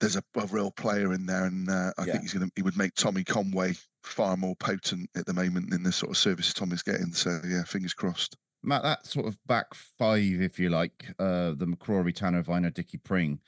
[0.00, 2.12] there's a, a real player in there, and uh, I Yeah.
[2.12, 5.82] think he's gonna he would make Tommy Conway far more potent at the moment in
[5.82, 7.12] the sort of services Tommy's getting.
[7.12, 8.36] So yeah, fingers crossed.
[8.62, 12.98] Matt, that sort of back five, if you like, uh, the McCrorie, Tanner, Vyner, Dickie
[12.98, 13.38] Pring,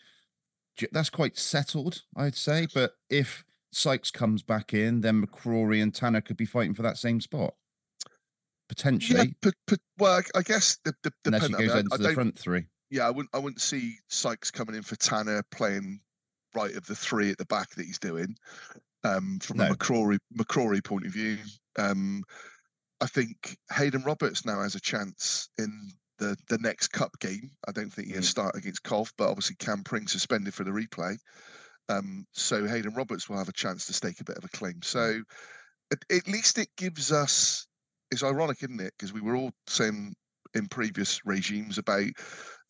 [0.92, 2.68] that's quite settled, I'd say.
[2.72, 6.98] But if Sykes comes back in, then McCrorie and Tanner could be fighting for that
[6.98, 7.54] same spot.
[8.68, 11.88] Potentially, Yeah, but, but well, I, I guess the, the, unless he depend- I mean,
[11.92, 12.66] I the front three.
[12.90, 16.00] yeah, I wouldn't I wouldn't see Sykes coming in for Tanner playing
[16.54, 18.34] right of the three at the back that he's doing.
[19.04, 19.74] Um, from a No.
[19.74, 21.38] McCrorie McCrorie point of view,
[21.78, 22.24] um,
[23.00, 27.50] I think Hayden Roberts now has a chance in the the next cup game.
[27.68, 28.24] I don't think he'll Mm.
[28.24, 31.16] start against Cov, but obviously Cam Pring suspended for the replay.
[31.88, 34.82] Um, so Hayden Roberts will have a chance to stake a bit of a claim.
[34.82, 35.22] So
[35.92, 37.66] at, at least it gives us.
[38.10, 38.94] It's ironic, isn't it?
[38.98, 40.14] Because we were all saying
[40.54, 42.10] in previous regimes about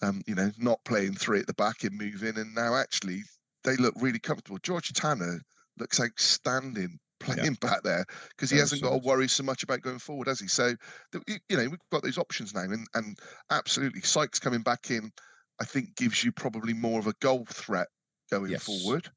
[0.02, 3.22] um, you know, not playing three at the back and moving, and now actually
[3.68, 4.58] they look really comfortable.
[4.62, 5.40] George Tanner
[5.78, 9.82] looks outstanding playing back there because he Very hasn't got to worry so much about
[9.82, 10.48] going forward, has he?
[10.48, 10.74] So
[11.26, 13.18] you know we've got those options now, and and
[13.50, 15.10] absolutely Sykes coming back in,
[15.60, 17.88] I think gives you probably more of a goal threat
[18.30, 18.64] going Yes.
[18.64, 19.08] forward.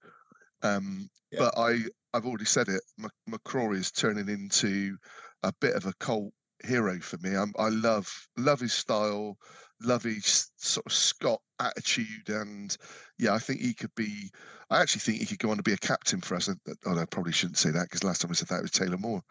[0.64, 1.40] Um, Yeah.
[1.40, 1.80] But I
[2.14, 2.82] I've already said it.
[2.98, 4.98] Mc- McCrorie is turning into
[5.44, 6.34] a bit of a cult
[6.64, 7.36] hero for me.
[7.36, 9.38] I'm, I love love his style,
[9.84, 12.76] love his sort of Scott attitude, and
[13.20, 14.30] yeah, I think he could be.
[14.70, 16.48] I actually think he could go on to be a captain for us.
[16.48, 18.98] and- Oh, I probably shouldn't say that because last time I said that was Taylor
[18.98, 19.22] Moore.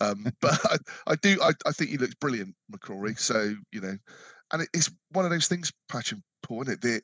[0.00, 1.38] Um, but I, I do.
[1.42, 3.18] I, I think he looks brilliant, McCrorie.
[3.18, 3.96] So you know,
[4.52, 6.80] and it, it's one of those things, Patch and Paul, isn't it?
[6.82, 7.02] That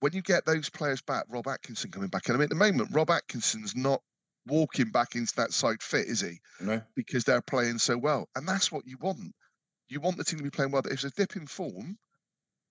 [0.00, 2.56] when you get those players back, Rob Atkinson coming back, and I mean, at the
[2.56, 4.02] moment, Rob Atkinson's not
[4.46, 6.38] walking back into that side fit, is he?
[6.60, 8.28] No, because they're playing so well.
[8.36, 9.32] And that's what you want.
[9.88, 10.82] You want the team to be playing well.
[10.82, 11.98] But if there's a dip in form,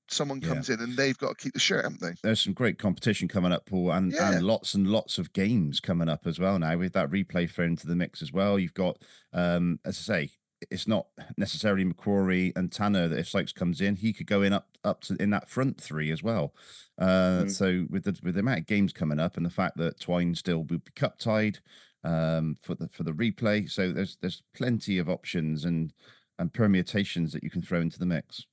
[0.10, 0.50] someone Yeah.
[0.50, 2.14] comes in and they've got to keep the shirt, haven't they?
[2.22, 4.34] There's some great competition coming up, Paul, and, Yeah.
[4.34, 7.70] and lots and lots of games coming up as well now with that replay thrown
[7.72, 8.60] into the mix as well.
[8.60, 9.02] You've got,
[9.34, 10.32] um, as I say,
[10.72, 14.54] it's not necessarily McCrorie and Tanner that if Sykes comes in, he could go in
[14.54, 16.54] up up to in that front three as well.
[16.98, 17.52] Uh, Mm.
[17.52, 20.34] So with the with the amount of games coming up and the fact that Twine
[20.36, 21.60] still will be cup tied
[22.04, 25.92] um, for the for the replay, so there's there's plenty of options and
[26.38, 28.46] and permutations that you can throw into the mix.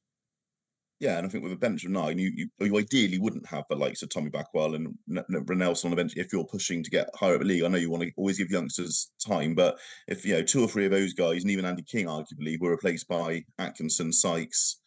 [1.02, 3.64] Yeah, and I think with a bench of nine, you, you you ideally wouldn't have
[3.68, 6.90] the likes of Tommy Backwell and N- Renelson on the bench if you're pushing to
[6.90, 7.64] get higher up the league.
[7.64, 10.68] I know you want to always give youngsters time, but if you know two or
[10.68, 14.78] three of those guys, and even Andy King, arguably, were replaced by Atkinson, Sykes,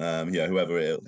[0.00, 0.98] um, yeah, whoever it,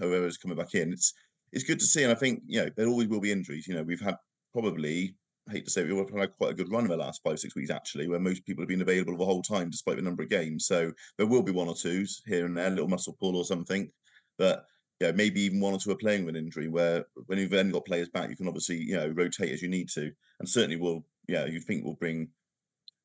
[0.00, 1.14] whoever's coming back in, it's
[1.52, 2.02] it's good to see.
[2.02, 3.68] And I think you know there always will be injuries.
[3.68, 4.16] You know, we've had
[4.52, 5.14] probably
[5.48, 7.38] I hate to say it, we've had quite a good run in the last five
[7.38, 10.22] six weeks actually, where most people have been available the whole time despite the number
[10.22, 10.66] of games.
[10.66, 13.44] So there will be one or twos here and there, a little muscle pull or
[13.44, 13.90] something.
[14.38, 14.64] But
[15.00, 17.70] yeah, maybe even one or two are playing with an injury where when you've then
[17.72, 20.12] got players back, you can obviously, you know, rotate as you need to.
[20.38, 22.28] And certainly will, yeah, you think we'll bring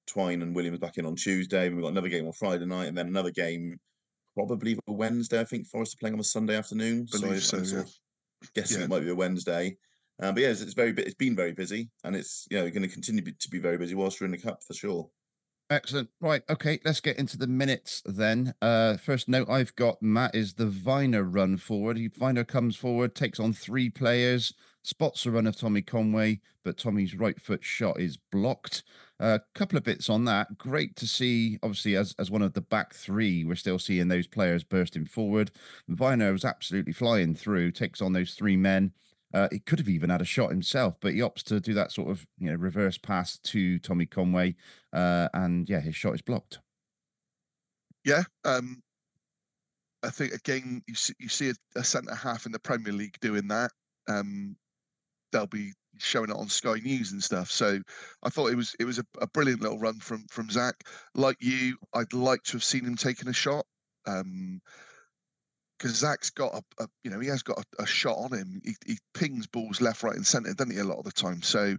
[0.05, 1.65] Twine and Williams back in on Tuesday.
[1.65, 3.79] and We've got another game on Friday night and then another game
[4.35, 5.39] probably Wednesday.
[5.39, 7.07] I think Forest are playing on a Sunday afternoon.
[7.11, 8.85] Believe I- so, I'm sort of guessing Yeah.
[8.85, 9.75] it might be a Wednesday.
[10.19, 12.81] Um, but yeah, it's, it's very it's been very busy and it's you know going
[12.81, 15.09] to continue to be very busy whilst we're in the cup for sure.
[15.69, 16.09] Excellent.
[16.21, 16.43] Right.
[16.49, 16.79] Okay.
[16.85, 18.53] Let's get into the minutes then.
[18.61, 21.97] Uh, first note I've got Matt is the Vyner run forward.
[21.97, 26.77] He, Vyner comes forward, takes on three players, spots a run of Tommy Conway, but
[26.77, 28.83] Tommy's right foot shot is blocked.
[29.19, 30.57] A couple of bits on that.
[30.57, 34.27] Great to see, obviously, as, as one of the back three, we're still seeing those
[34.27, 35.51] players bursting forward.
[35.89, 38.93] Vyner was absolutely flying through, takes on those three men.
[39.33, 41.91] Uh, he could have even had a shot himself, but he opts to do that
[41.91, 44.55] sort of you know reverse pass to Tommy Conway,
[44.93, 46.59] uh, and yeah, his shot is blocked.
[48.05, 48.81] Yeah, um,
[50.03, 53.17] I think again you see, you see a, a centre half in the Premier League
[53.19, 53.71] doing that.
[54.07, 54.55] Um,
[55.31, 57.51] they'll be showing it on Sky News and stuff.
[57.51, 57.79] So
[58.23, 60.75] I thought it was it was a, a brilliant little run from from Zak.
[61.15, 63.65] Like you, I'd like to have seen him taking a shot.
[64.05, 64.61] Um,
[65.77, 68.61] because Zak's got a, a, you know, he has got a, a shot on him.
[68.63, 70.79] He, he, pings balls left, right, and centre, doesn't he?
[70.79, 71.41] A lot of the time.
[71.41, 71.75] So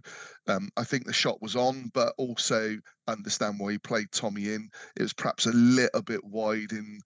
[0.47, 4.69] um, I think the shot was on, but also understand why he played Tommy in.
[4.97, 6.99] It was perhaps a little bit wide in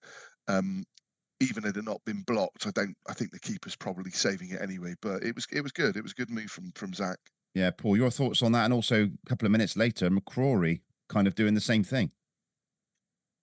[0.48, 0.84] um,
[1.40, 2.96] even had it not been blocked, I don't.
[3.08, 4.94] I think the keeper's probably saving it anyway.
[5.00, 5.96] But it was it was good.
[5.96, 7.18] It was a good move from from Zach.
[7.54, 11.26] Yeah, Paul, your thoughts on that, and also a couple of minutes later, McCrorie kind
[11.26, 12.10] of doing the same thing.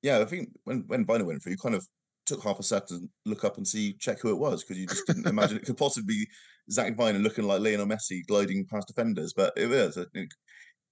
[0.02, 1.88] Yeah, I think when when Vyner went through, you kind of
[2.32, 4.88] took half a second to look up and see check who it was because you
[4.88, 6.28] just didn't imagine it could possibly be
[6.72, 9.34] Zak Vyner looking like Lionel Messi gliding past defenders.
[9.34, 10.06] But it was a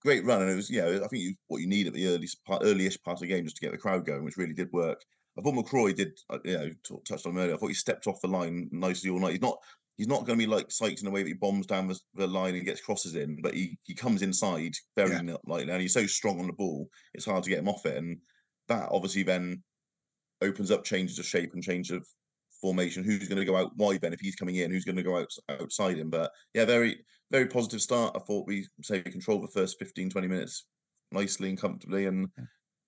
[0.02, 0.88] great run, and it was yeah.
[0.88, 3.46] I think you, what you need at the early part, early-ish part of the game
[3.46, 5.02] just to get the crowd going, which really did work.
[5.38, 7.54] I thought McCrorie did, uh, you know, t- touched on earlier.
[7.54, 9.32] I thought he stepped off the line nicely all night.
[9.32, 9.58] He's not,
[9.98, 11.98] he's not going to be like Sykes in a way that he bombs down the,
[12.16, 15.36] the, line and gets crosses in, but he he comes inside very yeah.
[15.46, 16.90] lightly, and he's so strong on the ball.
[17.14, 18.18] It's hard to get him off it, and
[18.68, 19.64] that obviously then
[20.42, 22.06] opens up changes of shape and change of
[22.62, 23.04] formation.
[23.04, 24.72] Who's going to go out wide then if he's coming in?
[24.72, 26.10] Who's going to go out outside him?
[26.10, 28.16] But yeah, very very positive start.
[28.16, 30.66] I thought we say we controlled the first 15, 20 minutes
[31.12, 32.28] nicely and comfortably, and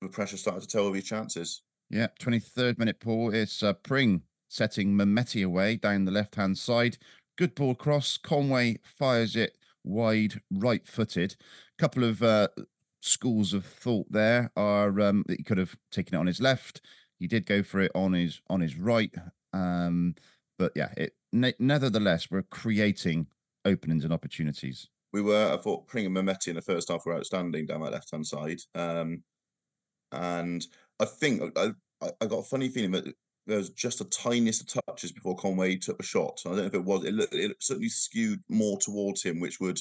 [0.01, 1.63] the pressure started to tell over your chances.
[1.89, 3.33] Yeah, 23rd minute, Paul.
[3.33, 6.97] It's uh, Pring setting Mehmeti away down the left hand side.
[7.37, 8.17] Good ball cross.
[8.17, 11.35] Conway fires it wide, right footed.
[11.77, 12.49] A Couple of uh,
[13.01, 16.81] schools of thought there are um, that he could have taken it on his left.
[17.21, 19.13] He did go for it on his on his right.
[19.53, 20.15] Um,
[20.57, 23.27] but yeah, it ne- nevertheless we're creating
[23.63, 24.89] openings and opportunities.
[25.13, 25.53] We were.
[25.53, 28.25] I thought Pring and Mehmeti in the first half were outstanding down that left hand
[28.25, 28.61] side.
[28.73, 29.21] Um,
[30.11, 30.65] and
[30.99, 33.13] I think I, I got a funny feeling that
[33.45, 36.41] there was just a tiniest of touches before Conway took a shot.
[36.43, 37.05] I don't know if it was.
[37.05, 39.79] It, looked, it certainly skewed more towards him, which would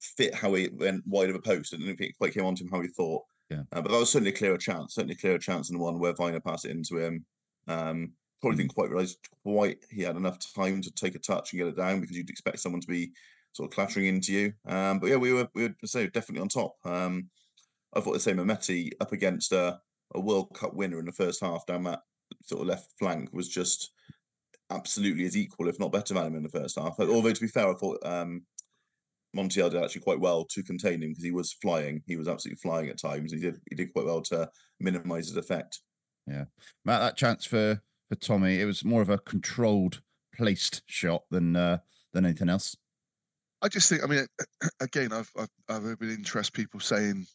[0.00, 1.74] fit how he went wide of a post.
[1.74, 3.24] I didn't think it quite came onto him how he thought.
[3.54, 3.62] Yeah.
[3.72, 4.94] Uh, but that was certainly a clearer chance.
[4.94, 7.24] Certainly a clearer chance than the one where Vyner passed it into him.
[7.66, 11.60] Um, probably didn't quite realise quite he had enough time to take a touch and
[11.60, 13.12] get it down because you'd expect someone to be
[13.52, 14.52] sort of clattering into you.
[14.66, 16.74] Um, but yeah, we were we were say definitely on top.
[16.84, 17.30] Um,
[17.94, 19.80] I thought the same Mehmeti up against a
[20.14, 22.00] a World Cup winner in the first half down that
[22.42, 23.92] sort of left flank was just
[24.70, 26.98] absolutely as equal, if not better than him in the first half.
[26.98, 28.42] Although to be fair, I thought um,
[29.34, 32.02] Montiel did actually quite well to contain him because he was flying.
[32.06, 33.32] He was absolutely flying at times.
[33.32, 34.48] He did he did quite well to
[34.80, 35.80] minimise his effect.
[36.26, 36.44] Yeah,
[36.84, 40.02] Matt, that chance for for Tommy, it was more of a controlled,
[40.34, 41.78] placed shot than uh,
[42.12, 42.76] than anything else.
[43.62, 44.26] I just think, I mean,
[44.80, 47.26] again, I've I've, I've heard interest people saying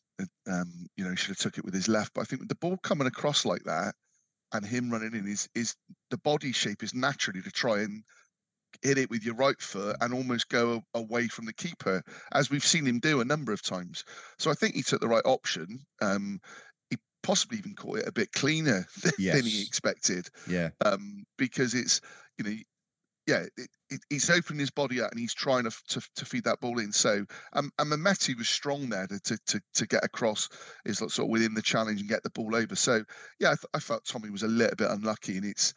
[0.48, 2.14] um, you know, he should have took it with his left.
[2.14, 3.94] But I think with the ball coming across like that
[4.54, 5.76] and him running in, is is
[6.10, 8.04] the body shape is naturally to try and
[8.82, 12.04] hit it with your right foot and almost go away from the keeper,
[12.34, 14.04] as we've seen him do a number of times.
[14.38, 15.80] So I think he took the right option.
[16.02, 16.40] Um,
[16.90, 19.36] he possibly even caught it a bit cleaner than, yes.
[19.36, 20.30] than he expected.
[20.48, 20.70] Yeah.
[20.86, 22.02] Um, because it's
[22.38, 22.56] you know
[23.30, 26.44] yeah, it, it, he's opening his body out and he's trying to, to, to feed
[26.46, 26.92] that ball in.
[26.92, 30.50] So, um, and Mehmeti was strong there to, to, to get across,
[30.86, 32.76] is sort of within the challenge and get the ball over.
[32.76, 33.04] So,
[33.40, 35.76] yeah, I, th- I felt Tommy was a little bit unlucky, and it's,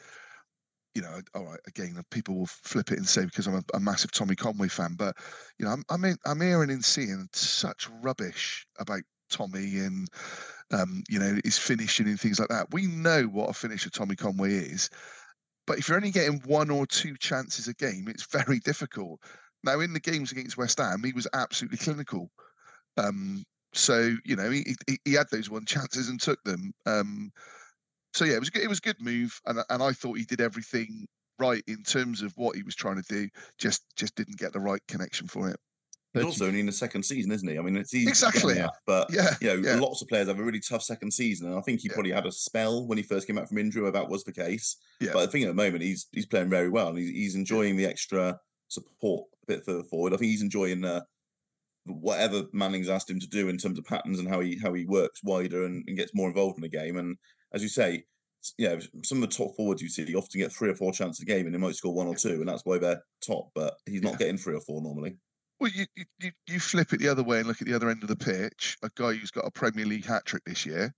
[0.95, 1.61] you know, all right.
[1.67, 4.95] Again, people will flip it and say because I'm a, a massive Tommy Conway fan,
[4.97, 5.17] but
[5.59, 9.01] you know, I'm I'm, in, I'm hearing and seeing such rubbish about
[9.31, 10.09] Tommy and
[10.73, 12.73] um, you know his finishing and things like that.
[12.73, 14.91] We know what a finisher Tommy Conway is.
[15.67, 19.21] But if you're only getting one or two chances a game, it's very difficult.
[19.65, 22.31] Now, in the games against West Ham, he was absolutely clinical.
[22.97, 26.73] Um, so you know he, he, he had those one chances and took them.
[26.87, 27.33] Um,
[28.13, 30.41] so yeah, it was it was a good move, and and I thought he did
[30.41, 31.07] everything
[31.39, 33.29] right in terms of what he was trying to do.
[33.59, 35.57] Just just didn't get the right connection for it.
[36.15, 37.59] He's also only in the second season, isn't he?
[37.59, 39.77] I mean, it's easy exactly, there, but yeah, you know, yeah.
[39.77, 41.95] lots of players have a really tough second season, and I think he yeah.
[41.95, 44.33] probably had a spell when he first came out from injury where that was the
[44.33, 44.77] case.
[45.01, 45.13] Yeah.
[45.15, 47.77] But I think at the moment he's he's playing very well, and he's, he's enjoying
[47.77, 50.13] the extra support a bit further forward.
[50.13, 51.01] I think he's enjoying uh,
[51.87, 54.85] whatever Manning's asked him to do in terms of patterns and how he how he
[54.85, 56.99] works wider and, and gets more involved in the game.
[56.99, 57.17] And
[57.53, 58.05] as you say,
[58.59, 61.23] yeah, some of the top forwards you see you often get three or four chances
[61.23, 63.51] a game, and they might score one or two, and that's why they're top.
[63.55, 65.17] But he's not getting three or four normally.
[65.61, 65.87] Well, you,
[66.19, 68.17] you you flip it the other way and look at the other end of the
[68.17, 68.77] pitch.
[68.83, 70.93] A guy who's got a Premier League hat trick this year.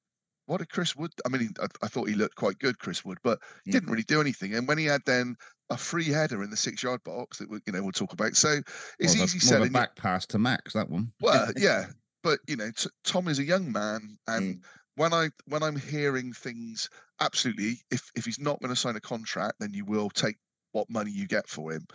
[0.47, 1.11] What did Chris Wood?
[1.25, 3.93] I mean, I, I, thought he looked quite good, Chris Wood, but he didn't mm-hmm.
[3.93, 4.55] really do anything.
[4.55, 5.37] And when he had then
[5.71, 8.37] a free header in the six-yard box that we, you know we'll talk about.
[8.37, 8.61] So
[8.99, 9.73] it's well, easy selling.
[9.73, 11.13] back pass to Max that one.
[11.21, 11.87] Well, yeah,
[12.23, 14.61] but you know, t- Tom is a young man, and mm.
[14.97, 16.89] When I when I'm hearing things,
[17.21, 17.81] absolutely.
[17.91, 20.37] If if he's not going to sign a contract, then you will take
[20.73, 21.87] what money you get for him.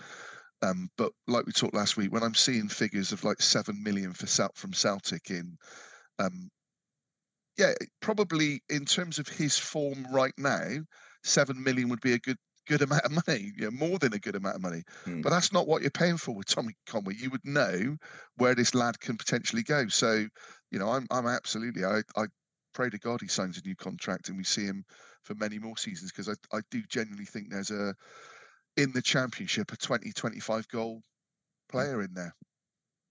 [0.61, 4.13] Um, but like we talked last week, when I'm seeing figures of like seven million
[4.13, 5.57] for from Celtic in,
[6.19, 6.49] um,
[7.57, 10.79] yeah, probably in terms of his form right now,
[11.23, 12.37] seven million would be a good
[12.67, 14.83] good amount of money, you know, more than a good amount of money.
[15.05, 15.21] Hmm.
[15.21, 17.15] But that's not what you're paying for with Tommy Conway.
[17.17, 17.97] You would know
[18.35, 19.87] where this lad can potentially go.
[19.87, 20.25] So,
[20.71, 22.25] you know, I'm I'm absolutely I I
[22.79, 24.85] pray to God he signs a new contract and we see him
[25.23, 27.93] for many more seasons because I, I do genuinely think there's a
[28.77, 31.01] in the championship a 20 25 goal
[31.69, 32.33] player in there.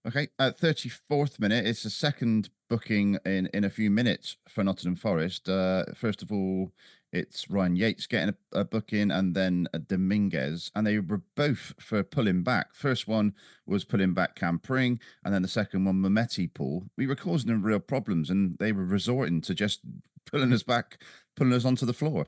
[0.07, 4.95] Okay, at 34th minute, it's the second booking in, in a few minutes for Nottingham
[4.95, 5.47] Forest.
[5.47, 6.71] Uh, first of all,
[7.11, 11.73] it's Ryan Yates getting a, a booking and then a Dominguez, and they were both
[11.79, 12.75] for pulling back.
[12.75, 13.33] First one
[13.65, 16.85] was pulling back Cam Pring, and then the second one, Mehmeti Paul.
[16.97, 19.81] We were causing them real problems, and they were resorting to just
[20.29, 21.01] pulling us back,
[21.35, 22.27] pulling us onto the floor.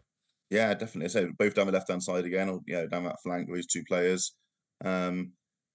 [0.49, 1.09] Yeah, definitely.
[1.09, 3.57] So both down the left hand side again, or you know, down that flank with
[3.57, 4.33] his two players.
[4.83, 5.33] Um,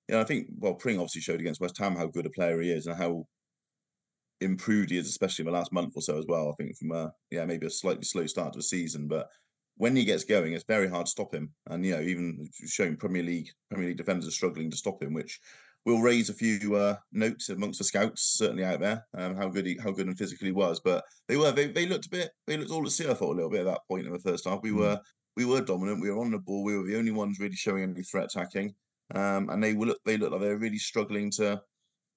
[0.08, 2.70] yeah, I think well, Pring obviously showed against West Ham how good a player he
[2.70, 3.26] is and how
[4.40, 6.50] improved he is, especially in the last month or so as well.
[6.50, 9.28] I think from a yeah, maybe a slightly slow start to the season, but
[9.78, 11.50] when he gets going, it's very hard to stop him.
[11.68, 15.12] And you know, even showing Premier League Premier League defenders are struggling to stop him,
[15.12, 15.38] which
[15.84, 19.06] will raise a few uh, notes amongst the scouts certainly out there.
[19.16, 22.06] Um, how good he how good and physically was, but they were they, they looked
[22.06, 23.08] a bit they looked all at sea.
[23.08, 24.60] I thought a little bit at that point in the first half.
[24.62, 24.78] We Mm.
[24.78, 25.00] were
[25.36, 26.00] we were dominant.
[26.00, 26.64] We were on the ball.
[26.64, 28.74] We were the only ones really showing any threat attacking.
[29.14, 31.60] Um, and they were look they looked like they were really struggling to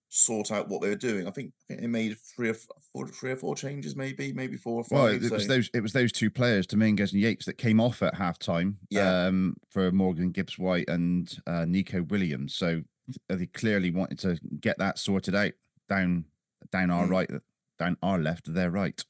[0.10, 1.28] sort out what they were doing.
[1.28, 2.56] I think, I think they made three or
[2.94, 4.92] four, three or four changes, maybe, maybe four or five.
[4.98, 7.80] Well, it, it was those it was those two players, Dominguez and Yates, that came
[7.80, 8.76] off at halftime.
[8.90, 9.26] Yeah.
[9.28, 12.56] Um, for Morgan Gibbs White and uh, Neco Williams.
[12.56, 12.82] So
[13.28, 15.54] they clearly wanted to get that sorted out
[15.88, 16.26] down
[16.72, 17.10] down our Mm.
[17.10, 17.30] right,
[17.78, 19.04] down our left, their right.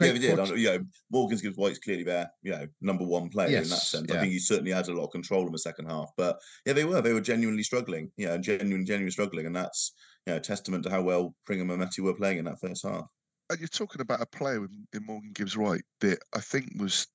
[0.00, 0.36] Yeah, they did.
[0.36, 3.54] 40 I- You know, Morgan's Gibbs White's clearly their, you know, number one player in
[3.68, 4.06] that sense.
[4.08, 4.16] yeah.
[4.16, 6.10] I think he certainly had a lot of control in the second half.
[6.16, 7.00] But yeah, they were.
[7.00, 8.10] They were genuinely struggling.
[8.16, 9.92] Yeah, genuine, genuinely struggling, and that's
[10.26, 13.06] you know testament to how well Pring and Mehmeti were playing in that first half.
[13.50, 17.06] And you're talking about a player in, in Morgan Gibbs White that I think was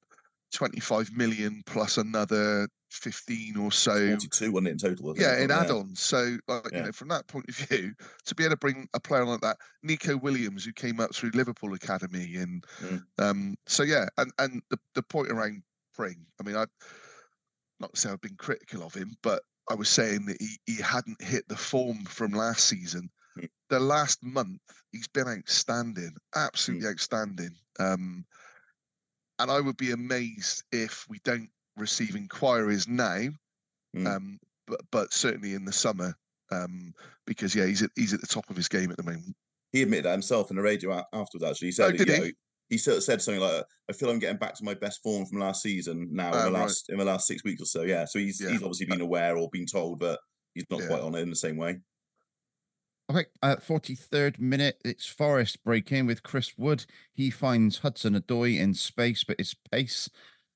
[0.54, 4.12] 25 million plus another 15 or so.
[4.12, 5.18] Forty-two, wasn't it in total?
[5.18, 6.00] Yeah, in add-ons.
[6.00, 6.78] So, like, Yeah.
[6.78, 7.94] you know, from that point of view,
[8.26, 11.32] to be able to bring a player like that, Neco Williams, who came up through
[11.34, 13.04] Liverpool Academy, and Mm.
[13.18, 15.64] um, so yeah, and and the the point around
[15.96, 16.66] Pring, I mean, I
[17.80, 20.82] not to say I've been critical of him, but I was saying that he he
[20.82, 23.10] hadn't hit the form from last season.
[23.38, 23.50] Mm.
[23.70, 27.56] The last month, he's been outstanding, absolutely outstanding.
[27.80, 28.26] Um,
[29.44, 33.30] and I would be amazed if we don't receive inquiries now
[33.96, 34.08] Mm.
[34.08, 36.16] um, but but certainly in the summer,
[36.52, 36.94] um,
[37.28, 39.36] because yeah, he's at he's at the top of his game at the moment.
[39.72, 41.44] He admitted that himself in the radio afterwards.
[41.44, 42.20] Actually, he said, Oh, that, you he?
[42.20, 42.32] know,
[42.70, 45.26] he sort of said something like, "I feel I'm getting back to my best form
[45.26, 46.62] from last season now Ah, in the right.
[46.62, 48.50] last in the last six weeks or so." Yeah, so he's Yeah.
[48.50, 50.20] he's obviously been aware or been told, but
[50.54, 50.88] he's not Yeah.
[50.88, 51.80] quite on it in the same way.
[53.12, 56.86] Okay, at 43rd minute, it's Forest break in with Chris Wood.
[57.14, 60.10] He finds Hudson-Odoi in space, but his pace,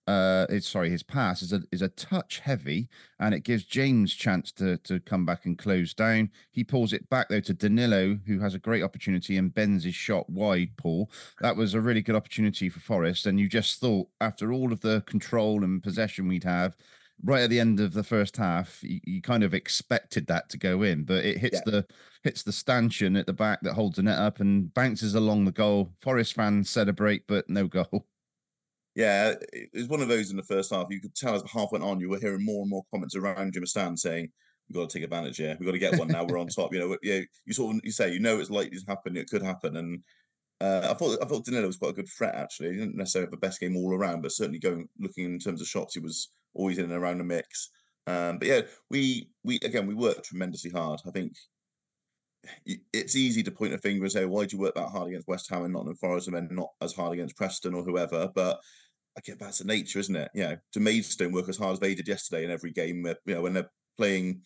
[0.08, 2.88] uh, it's sorry, his pass is a is a touch heavy,
[3.20, 6.32] and it gives James chance to to come back and close down.
[6.50, 9.96] He pulls it back though to Danilo, who has a great opportunity and bends his
[9.96, 10.78] shot wide.
[10.78, 14.72] Paul, that was a really good opportunity for Forest, and you just thought after all
[14.72, 16.78] of the control and possession we'd have.
[17.24, 20.58] Right at the end of the first half, you, you kind of expected that to
[20.58, 21.72] go in, but it hits Yeah.
[21.72, 21.88] the
[22.24, 25.52] hits the stanchion at the back that holds the net up and bounces along the
[25.52, 25.94] goal.
[26.00, 28.06] Forest fans celebrate, but no goal.
[28.96, 30.88] Yeah, it was one of those in the first half.
[30.90, 33.16] You could tell as the half went on, you were hearing more and more comments
[33.16, 34.32] around Jim Stand saying,
[34.68, 35.56] "We've got to take advantage here.
[35.60, 36.24] We've got to get one now.
[36.26, 37.22] We're on top." You know, yeah.
[37.46, 39.16] You sort of you say you know it's likely to happen.
[39.18, 40.04] It could happen, and
[40.60, 42.72] uh, I thought I thought Danilo was quite a good threat actually.
[42.72, 45.62] He didn't necessarily have the best game all around, but certainly going looking in terms
[45.62, 47.70] of shots, he was always in and around the mix.
[48.08, 51.00] Um, but yeah, we we again we worked tremendously hard.
[51.06, 51.34] I think
[52.94, 55.28] it's easy to point a finger and say, "Why did you work that hard against
[55.28, 58.60] West Ham and Nottingham Forest, and then not as hard against Preston or whoever?" But
[59.18, 60.32] I get that's the nature, isn't it?
[60.34, 63.06] You know, do Maidstone work as hard as they did yesterday in every game?
[63.26, 64.42] You know, when they're playing,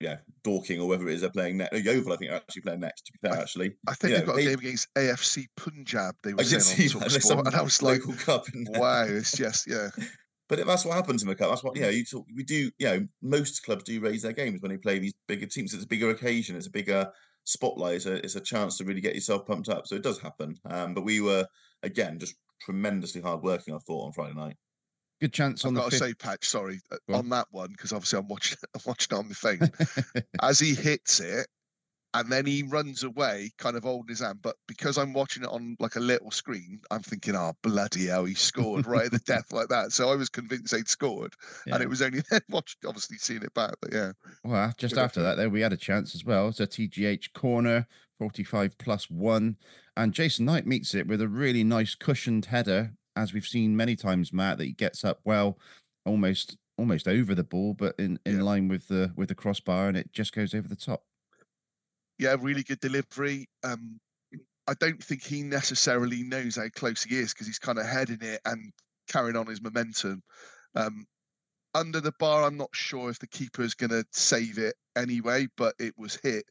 [0.00, 1.82] yeah, Dorking or whether it is they're playing next.
[1.82, 3.02] Yeovil, I think, are actually playing next.
[3.06, 6.14] To be fair, actually, I think Yeah, they've got they- a game against AFC Punjab.
[6.22, 7.10] They were I did see on that.
[7.10, 9.88] Some and I was like, local cup "Wow, it's just yeah."
[10.48, 11.50] But that's what happens in the cup.
[11.50, 11.90] That's what you know.
[11.90, 12.70] You talk, we do.
[12.78, 15.74] You know, most clubs do raise their games when they play these bigger teams.
[15.74, 16.56] It's a bigger occasion.
[16.56, 17.06] It's a bigger
[17.44, 17.96] spotlight.
[17.96, 19.86] It's a, it's a chance to really get yourself pumped up.
[19.86, 20.54] So it does happen.
[20.64, 21.46] Um, but we were
[21.82, 23.74] again just tremendously hard working.
[23.74, 24.56] I thought on Friday night.
[25.20, 27.14] Good chance on I've the got to say, Patch, sorry uh, on.
[27.16, 30.22] on that one because obviously I'm watching I'm watching it on the phone.
[30.42, 31.48] As he hits it,
[32.14, 34.38] and then he runs away, kind of holding his hand.
[34.42, 38.24] But because I'm watching it on like a little screen, I'm thinking, "Oh bloody hell,
[38.24, 41.34] he scored right at the death like that." So I was convinced they'd scored,
[41.66, 43.74] and it was only then watched, obviously seeing it back.
[43.82, 44.12] But yeah,
[44.44, 46.48] Well, just Good after that, there we had a chance as well.
[46.48, 47.86] It's a TGH corner,
[48.18, 49.56] 45 plus one.
[49.96, 53.96] And Jason Knight meets it with a really nice cushioned header, as we've seen many
[53.96, 55.58] times, Matt, that he gets up well,
[56.06, 58.42] almost almost over the ball, but in, in Yeah.
[58.42, 61.04] line with the with the crossbar, and it just goes over the top.
[62.18, 63.48] yeah, really good delivery.
[63.62, 64.00] Um,
[64.66, 68.18] I don't think he necessarily knows how close he is because he's kind of heading
[68.20, 68.72] it and
[69.08, 70.22] carrying on his momentum.
[70.74, 71.06] Um,
[71.74, 75.48] under the bar, I'm not sure if the keeper is going to save it anyway,
[75.56, 76.44] but it was hit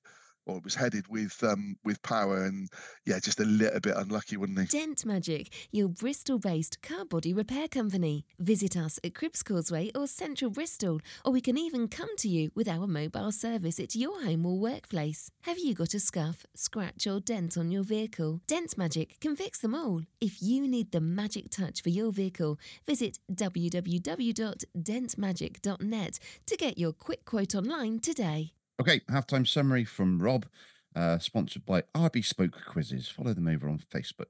[0.47, 2.69] or it was headed with um, with power, and
[3.05, 4.65] yeah, just a little bit unlucky, wasn't he?
[4.65, 8.25] Dent Magic, your Bristol based car body repair company.
[8.39, 12.51] Visit us at Cribs Causeway or Central Bristol, or we can even come to you
[12.55, 15.31] with our mobile service at your home or workplace.
[15.41, 18.41] Have you got a scuff, scratch, or dent on your vehicle?
[18.47, 20.03] Dent Magic can fix them all.
[20.21, 27.25] If you need the magic touch for your vehicle, visit www.dentmagic.net to get your quick
[27.25, 28.53] quote online today.
[28.79, 30.45] Okay, halftime summary from Rob,
[30.95, 33.07] uh, sponsored by RB Spoke Quizzes.
[33.07, 34.27] Follow them over on Facebook.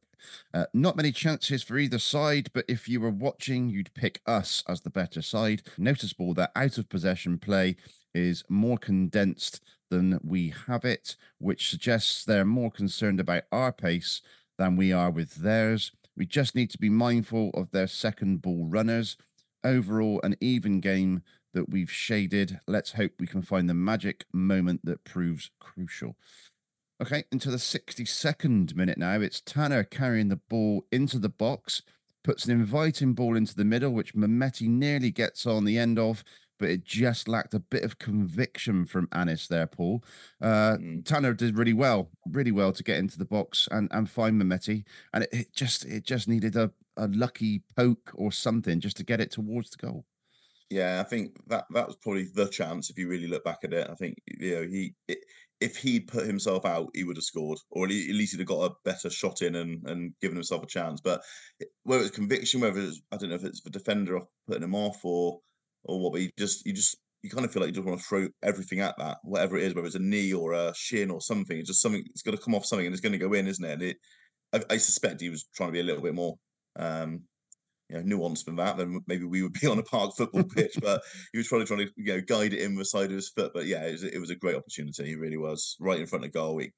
[0.53, 4.63] Uh, not many chances for either side, but if you were watching, you'd pick us
[4.65, 5.63] as the better side.
[5.77, 7.75] Noticeable that out of possession play
[8.13, 14.21] is more condensed than we have it, which suggests they're more concerned about our pace
[14.57, 15.91] than we are with theirs.
[16.15, 19.17] We just need to be mindful of their second ball runners.
[19.63, 21.21] Overall, an even game
[21.57, 22.59] that we've shaded.
[22.67, 26.15] Let's hope we can find the magic moment that proves crucial.
[27.01, 29.19] Okay, into the 62nd minute now.
[29.19, 31.81] It's Tanner carrying the ball into the box,
[32.23, 36.23] puts an inviting ball into the middle, which Mehmeti nearly gets on the end of,
[36.59, 40.03] but it just lacked a bit of conviction from Anis there, Paul.
[40.41, 41.05] Uh, Mm.
[41.05, 44.83] Tanner did really well, really well to get into the box and, and find Mehmeti.
[45.13, 49.03] And it, it just it just needed a, a lucky poke or something just to
[49.03, 50.05] get it towards the goal.
[50.69, 53.73] Yeah, I think that that was probably the chance if you really look back at
[53.73, 53.89] it.
[53.89, 54.93] I think you know he
[55.59, 58.71] if he'd put himself out, he would have scored, or at least he'd have got
[58.71, 60.99] a better shot in and and given himself a chance.
[61.01, 61.21] But
[61.83, 65.03] whether it's conviction, whether it's I don't know if it's the defender putting him off
[65.05, 65.39] or
[65.85, 67.99] or what, but you just you just you kind of feel like you just want
[67.99, 71.09] to throw everything at that, whatever it is, whether it's a knee or a shin
[71.09, 71.57] or something.
[71.57, 72.03] It's just something.
[72.09, 73.71] It's going to come off something and it's going to go in, isn't it?
[73.71, 73.97] And it,
[74.53, 76.35] I, I suspect he was trying to be a little bit more.
[76.77, 77.23] Um,
[77.89, 80.77] you know, nuanced than that, then maybe we would be on a park football pitch.
[80.81, 83.11] But he was probably trying to, you know, guide it in with the side of
[83.11, 83.51] his foot.
[83.53, 85.11] But yeah, it was, it was a great opportunity.
[85.11, 86.59] It really was right in front of goal.
[86.59, 86.71] It,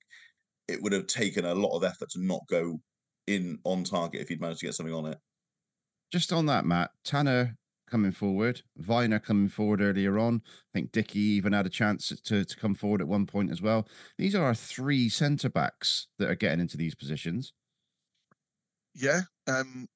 [0.68, 2.80] it would have taken a lot of effort to not go
[3.28, 5.18] in on target if he'd managed to get something on it.
[6.12, 7.58] Just on that, Matt, Tanner
[7.90, 10.42] coming forward, Vyner coming forward earlier on.
[10.46, 13.62] I think Dickie even had a chance to, to come forward at one point as
[13.62, 13.88] well.
[14.18, 17.54] These are our three centre backs that are getting into these positions.
[18.96, 19.88] Yeah, um,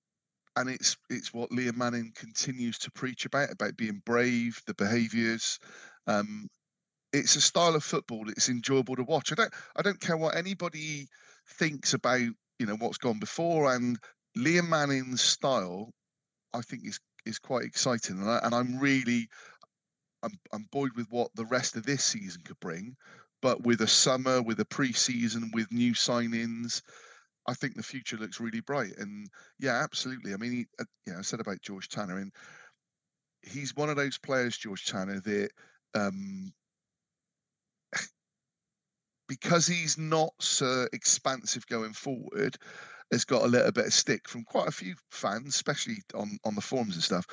[0.56, 5.60] and it's it's what Liam Manning continues to preach about about being brave, the behaviours.
[6.08, 6.48] Um,
[7.12, 9.32] it's a style of football that's enjoyable to watch.
[9.32, 11.08] I don't I don't care what anybody
[11.48, 12.22] thinks about
[12.60, 13.98] you know what's gone before, and
[14.38, 15.92] Liam Manning's style,
[16.54, 19.28] I think is is quite exciting, and, I, and I'm really
[20.24, 22.96] I'm I'm buoyed with what the rest of this season could bring.
[23.42, 26.82] But with a summer, with a pre-season, with new signings,
[27.48, 28.94] I think the future looks really bright.
[28.98, 29.28] And
[29.60, 30.34] yeah, absolutely.
[30.34, 32.32] I mean, he, uh, you know, I said about George Tanner, and
[33.42, 35.50] he's one of those players, George Tanner, that
[35.94, 36.54] um,
[39.28, 42.58] because he's not so expansive going forward,
[43.12, 46.56] has got a little bit of stick from quite a few fans, especially on on
[46.56, 47.26] the forums and stuff.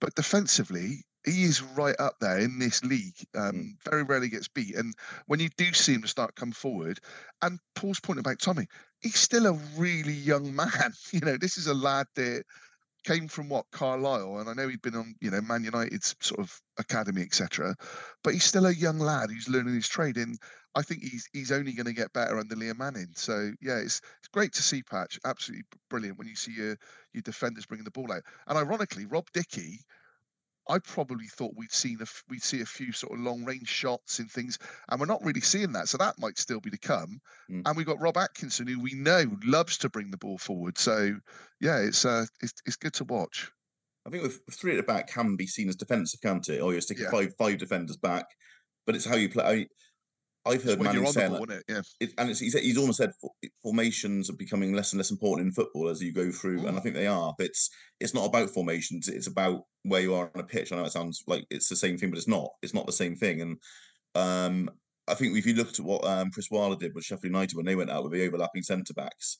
[0.00, 3.16] But defensively, he is right up there in this league.
[3.36, 4.94] Um, Very rarely gets beat, and
[5.26, 7.00] when you do see him start come forward,
[7.42, 8.66] and Paul's point about Tommy,
[9.00, 10.92] he's still a really young man.
[11.12, 12.44] You know, this is a lad that
[13.04, 16.40] came from what Carlisle, and I know he'd been on, you know, Man United's sort
[16.40, 17.74] of academy, etc.
[18.22, 20.38] But he's still a young lad who's learning his trade, and
[20.74, 23.12] I think he's he's only going to get better under Liam Manning.
[23.14, 26.76] So yeah, it's it's great to see Patch, absolutely brilliant when you see your
[27.12, 28.22] your defenders bringing the ball out.
[28.46, 29.80] And ironically, Rob Dickie.
[30.68, 34.18] I probably thought we'd seen a we'd see a few sort of long range shots
[34.18, 34.58] and things,
[34.88, 35.88] and we're not really seeing that.
[35.88, 37.20] So that might still be to come.
[37.50, 37.62] Mm.
[37.66, 40.78] And we've got Rob Atkinson, who we know loves to bring the ball forward.
[40.78, 41.16] So
[41.60, 43.50] yeah, it's uh, it's it's good to watch.
[44.06, 46.60] I think with with three at the back can be seen as defensive, can't it?
[46.60, 47.10] Or you're sticking Yeah.
[47.10, 48.26] five five defenders back,
[48.86, 49.68] but it's how you play.
[50.44, 51.64] I've heard Manning you're on the saying ball, that it?
[51.68, 51.80] Yeah.
[52.00, 53.12] it, and it's, he's, he's almost said
[53.62, 56.80] formations are becoming less and less important in football as you go through, and I
[56.80, 56.82] Mm.
[56.82, 57.32] think they are.
[57.38, 57.70] But it's
[58.00, 60.72] it's not about formations; it's about where you are on a pitch.
[60.72, 62.50] I know it sounds like it's the same thing, but it's not.
[62.62, 63.40] It's not the same thing.
[63.40, 63.56] And
[64.16, 64.70] um,
[65.08, 67.66] I think if you looked at what um, Chris Wilder did with Sheffield United when
[67.66, 69.38] they went out with the overlapping centre backs,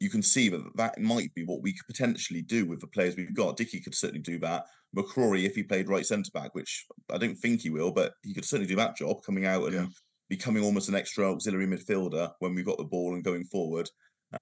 [0.00, 3.14] you can see that that might be what we could potentially do with the players
[3.16, 3.58] we've got.
[3.58, 4.64] Dickie could certainly do that.
[4.96, 8.32] McCrorie, if he played right centre back, which I don't think he will, but he
[8.34, 9.86] could certainly do that job, coming out and Yeah.
[10.30, 13.90] Becoming almost an extra auxiliary midfielder when we've got the ball and going forward.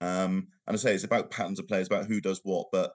[0.01, 2.69] Um, and I say it's about patterns of players, about who does what.
[2.71, 2.93] But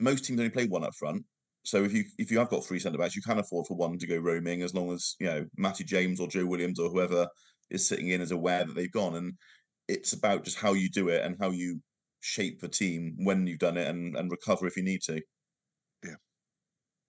[0.00, 1.24] most teams only play one up front.
[1.62, 3.98] So if you if you have got three centre backs, you can afford for one
[3.98, 7.26] to go roaming as long as you know Matty James or Joe Williams or whoever
[7.70, 9.14] is sitting in is aware that they've gone.
[9.16, 9.32] And
[9.88, 11.80] it's about just how you do it and how you
[12.20, 15.20] shape the team when you've done it and, and recover if you need to.
[16.02, 16.14] Yeah.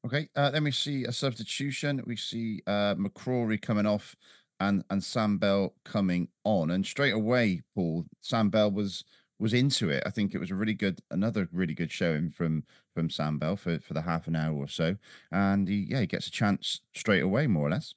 [0.05, 2.01] Okay, uh, then we see a substitution.
[2.05, 4.15] We see uh, McCrorie coming off
[4.59, 9.03] and and Sam Bell coming on, and straight away, Paul Sam Bell was
[9.39, 10.03] was into it.
[10.05, 13.55] I think it was a really good, another really good showing from from Sam Bell
[13.57, 14.97] for for the half an hour or so,
[15.31, 17.93] and he yeah he gets a chance straight away, more or less.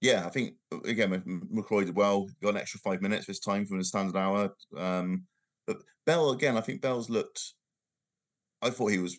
[0.00, 1.10] Yeah, I think uh, again
[1.54, 2.28] McCrorie did well.
[2.42, 4.54] Got an extra five minutes this time from the standard hour.
[4.76, 5.26] Um,
[5.66, 7.54] but Bell again, I think Bell's looked.
[8.62, 9.18] I thought he was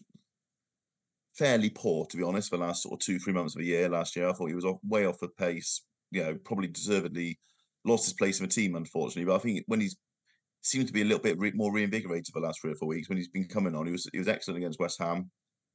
[1.34, 3.68] fairly poor, to be honest, for the last sort of two, three months of the
[3.68, 4.30] year last year.
[4.30, 5.82] I thought he was off, way off the pace.
[6.12, 7.40] You know, probably deservedly
[7.86, 9.26] lost his place in the team, unfortunately.
[9.26, 9.98] But I think when he's
[10.62, 13.10] seemed to be a little bit re- more reinvigorated the last three or four weeks,
[13.10, 15.32] when he's been coming on, he was he was excellent against West Ham.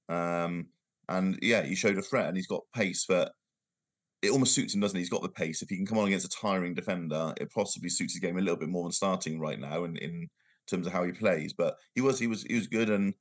[0.08, 0.66] Um,
[1.08, 3.32] and yeah, he showed a threat, and he's got pace that
[4.22, 5.02] it almost suits him, doesn't he?
[5.02, 5.62] He's got the pace.
[5.62, 8.40] If he can come on against a tiring defender, it possibly suits his game a
[8.40, 10.28] little bit more than starting right now, in, in
[10.66, 11.52] terms of how he plays.
[11.52, 13.14] But he was he was he was good, and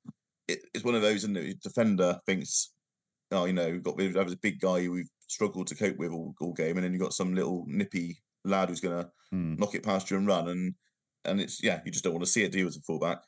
[0.47, 2.73] it, it's one of those, and the defender thinks,
[3.31, 5.97] oh, you know, we've got that was a big guy who we've struggled to cope
[5.97, 9.55] with all, all game, and then you got some little nippy lad who's gonna Hmm.
[9.55, 10.75] knock it past you and run, and
[11.25, 13.19] and it's yeah, you just don't want to see it, do you, as a fullback?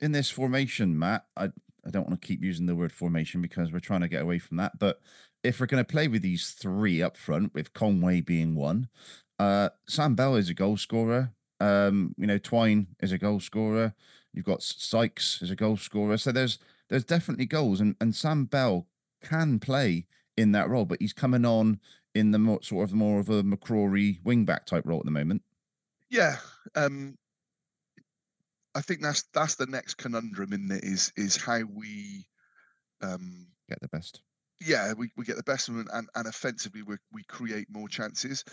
[0.00, 1.44] in this formation, Matt, I,
[1.86, 4.38] I don't want to keep using the word formation because we're trying to get away
[4.40, 4.78] from that.
[4.78, 5.00] But
[5.44, 8.88] if we're going to play with these three up front, with Conway being one,
[9.38, 11.32] uh, Sam Bell is a goal scorer.
[11.60, 13.94] Um, you know, Twine is a goal scorer.
[14.32, 16.18] You've got Sykes as a goal scorer.
[16.18, 18.88] So there's there's definitely goals, and and Sam Bell
[19.22, 20.06] can play
[20.36, 21.80] in that role, but he's coming on
[22.14, 25.42] in the more sort of more of a McCrorie wingback type role at the moment.
[26.10, 26.36] Yeah,
[26.74, 27.16] um,
[28.74, 32.26] I think that's that's the next conundrum in it is is how we,
[33.02, 34.22] um, Get the best.
[34.60, 38.44] yeah, we, we get the best of and and offensively we we create more chances.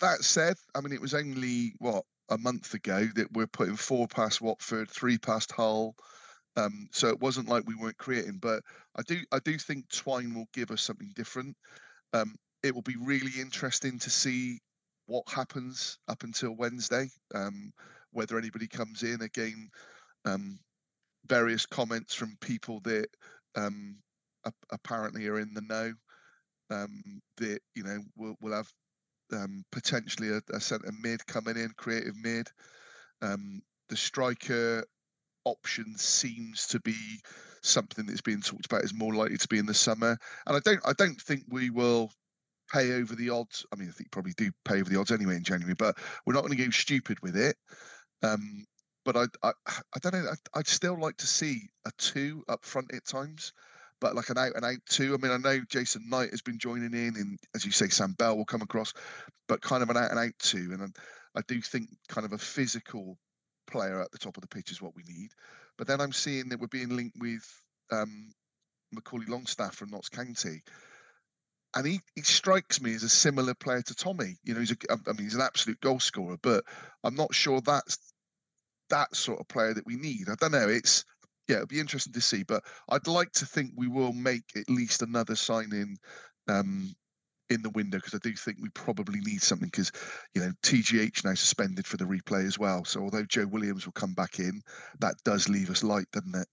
[0.00, 4.08] That said, I mean it was only what a month ago that we're putting four
[4.08, 5.94] past Watford, three past Hull.
[6.56, 8.62] Um, so it wasn't like we weren't creating, but
[8.96, 11.56] I do I do think Twine will give us something different.
[12.12, 14.60] Um, it will be really interesting to see
[15.06, 17.08] what happens up until Wednesday.
[17.34, 17.72] Um,
[18.12, 19.70] whether anybody comes in again,
[20.26, 20.58] um,
[21.26, 23.06] various comments from people that
[23.56, 23.96] um,
[24.46, 25.92] ap- apparently are in the know
[26.70, 27.02] um,
[27.38, 28.70] that you know we'll, we'll have
[29.72, 32.46] potentially a, a centre mid coming in, creative mid.
[33.88, 34.84] The striker
[35.44, 36.96] option seems to be
[37.62, 40.16] something that's being talked about is more likely to be in the summer,
[40.46, 42.10] and I don't I don't think we will
[42.72, 43.66] pay over the odds.
[43.72, 46.34] I mean, I think probably do pay over the odds anyway in January, but we're
[46.34, 47.56] not going to go stupid with it.
[48.22, 48.64] Um,
[49.04, 50.30] but I, I, I don't know.
[50.30, 53.52] I'd, I'd still like to see a two up front at times,
[54.00, 55.14] but like an out and out two.
[55.14, 58.12] I mean, I know Jason Knight has been joining in, and as you say, Sam
[58.12, 58.92] Bell will come across,
[59.48, 60.70] but kind of an out and out two.
[60.72, 63.18] And I, I do think kind of a physical
[63.72, 65.30] player at the top of the pitch is what we need.
[65.78, 67.42] But then I'm seeing that we're being linked with
[67.90, 68.30] um,
[68.92, 70.62] Macaulay Longstaff from Notts County.
[71.74, 74.36] And he, he strikes me as a similar player to Tommy.
[74.44, 76.64] You know, he's a, I mean, he's an absolute goal scorer, but
[77.02, 77.98] I'm not sure that's
[78.90, 80.28] that sort of player that we need.
[80.28, 80.68] I don't know.
[80.68, 81.04] It's
[81.48, 82.42] yeah, it'll be interesting to see.
[82.42, 85.96] But I'd like to think we will make at least another signing
[86.46, 86.94] um,
[87.50, 89.92] in the window because I do think we probably need something because
[90.34, 92.84] you know TGH now suspended for the replay as well.
[92.84, 94.62] So although Joe Williams will come back in,
[95.00, 96.48] that does leave us light, doesn't it?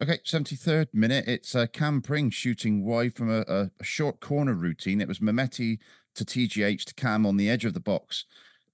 [0.00, 1.24] Okay, 73rd minute.
[1.26, 5.00] It's uh, Cam Pring shooting wide from a, a, a short corner routine.
[5.00, 5.78] It was Mehmeti
[6.14, 8.24] to TGH to Cam on the edge of the box.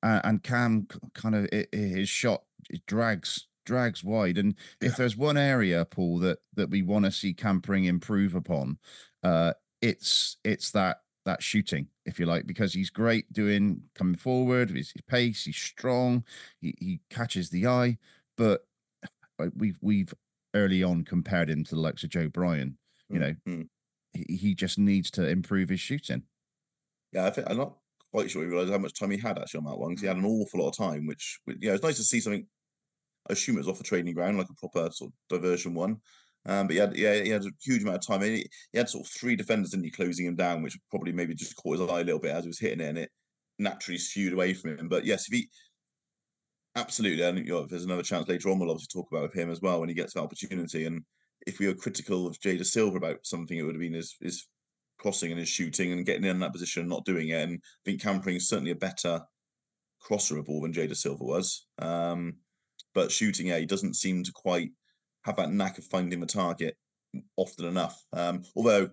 [0.03, 4.37] Uh, and Cam kind of, i- i- his shot it drags drags wide.
[4.37, 8.35] And if there's one area, Paul, that that we want to see Cam Pring improve
[8.35, 8.79] upon,
[9.22, 14.70] uh, it's it's that that shooting, if you like, because he's great doing coming forward,
[14.70, 16.25] his, his pace, he's strong,
[16.61, 17.99] he, he catches the eye,
[18.37, 18.66] but
[19.55, 20.14] we've we've
[20.55, 22.79] early on compared him to the likes of Joe Bryan.
[23.11, 23.68] You know, Mm.
[24.12, 26.25] he, he just needs to improve his shooting.
[27.12, 27.79] Yeah, I think I'm not
[28.12, 30.09] quite sure he realised how much time he had actually on that one because he
[30.09, 31.07] had an awful lot of time.
[31.07, 32.47] Which, which, yeah, it's nice to see something.
[33.29, 36.01] I assume it was off a training ground, like a proper sort of diversion one.
[36.47, 38.22] Um, but he had yeah he had a huge amount of time.
[38.22, 41.34] He, he had sort of three defenders in he closing him down, which probably maybe
[41.34, 43.11] just caught his eye a little bit as he was hitting it, and it
[43.59, 44.88] naturally skewed away from him.
[44.88, 45.49] But yes, if he
[46.76, 49.34] absolutely, and you know, if there's another chance later on, we'll obviously talk about with
[49.34, 50.84] him as well when he gets the opportunity.
[50.84, 51.03] And
[51.47, 54.47] if we were critical of Jay Dasilva about something, it would have been his his
[54.99, 57.42] crossing and his shooting and getting in that position and not doing it.
[57.42, 59.20] And I think Cam Pring is certainly a better
[60.01, 61.66] crosser of ball than Jay Dasilva was.
[61.78, 62.34] Um,
[62.95, 64.70] but shooting, yeah, he doesn't seem to quite
[65.25, 66.77] have that knack of finding the target
[67.37, 68.03] often enough.
[68.12, 68.91] Um, although you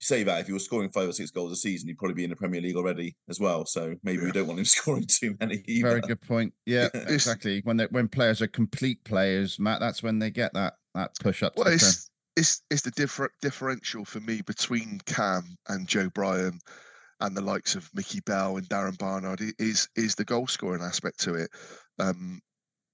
[0.00, 2.24] say that if you were scoring five or six goals a season, you'd probably be
[2.24, 3.64] in the Premier League already as well.
[3.64, 5.62] So maybe we don't want him scoring too many.
[5.66, 5.88] Either.
[5.88, 6.52] Very good point.
[6.66, 7.60] Yeah, exactly.
[7.64, 11.42] When they, when players are complete players, Matt, that's when they get that that push
[11.42, 11.54] up.
[11.54, 16.10] To Well, the it's it's it's the different differential for me between Cam and Joe
[16.10, 16.58] Bryan
[17.20, 21.20] and the likes of Mickey Bell and Darren Barnard is is the goal scoring aspect
[21.20, 21.50] to it.
[21.98, 22.40] Um,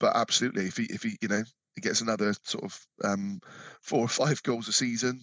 [0.00, 1.42] but absolutely, if he if he you know
[1.78, 3.40] he gets another sort of um,
[3.82, 5.20] four or five goals a season,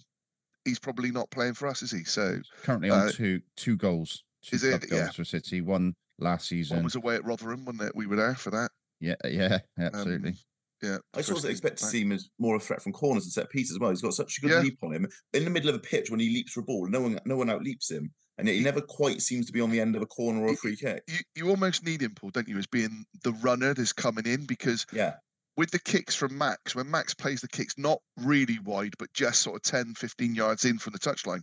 [0.64, 2.04] he's probably not playing for us, is he?
[2.06, 4.24] So currently on uh, two two goals.
[4.44, 4.90] Two is it?
[4.90, 5.10] goals Yeah.
[5.12, 5.62] for City.
[5.62, 6.78] One last season.
[6.78, 7.96] one was away at Rotherham, wasn't it?
[7.96, 8.72] We were there for that.
[9.02, 10.30] Yeah, yeah, absolutely.
[10.30, 10.36] Um,
[10.84, 12.94] yeah, I first sort of game expect to see him as more a threat from
[12.94, 13.90] corners and set pieces as well.
[13.90, 14.60] He's got such a good Yeah.
[14.62, 15.08] leap on him.
[15.34, 17.36] In the middle of a pitch when he leaps for a ball, no one no
[17.38, 18.14] one out leaps him.
[18.38, 20.48] And yet he never quite seems to be on the end of a corner or
[20.48, 21.04] a Y- free kick.
[21.08, 24.46] You you almost need him, Paul, don't you, as being the runner that's coming in
[24.46, 25.14] because Yeah.
[25.58, 29.42] With the kicks from Max, when Max plays the kicks not really wide, but just
[29.42, 31.42] sort of 10, 15 yards in from the touchline,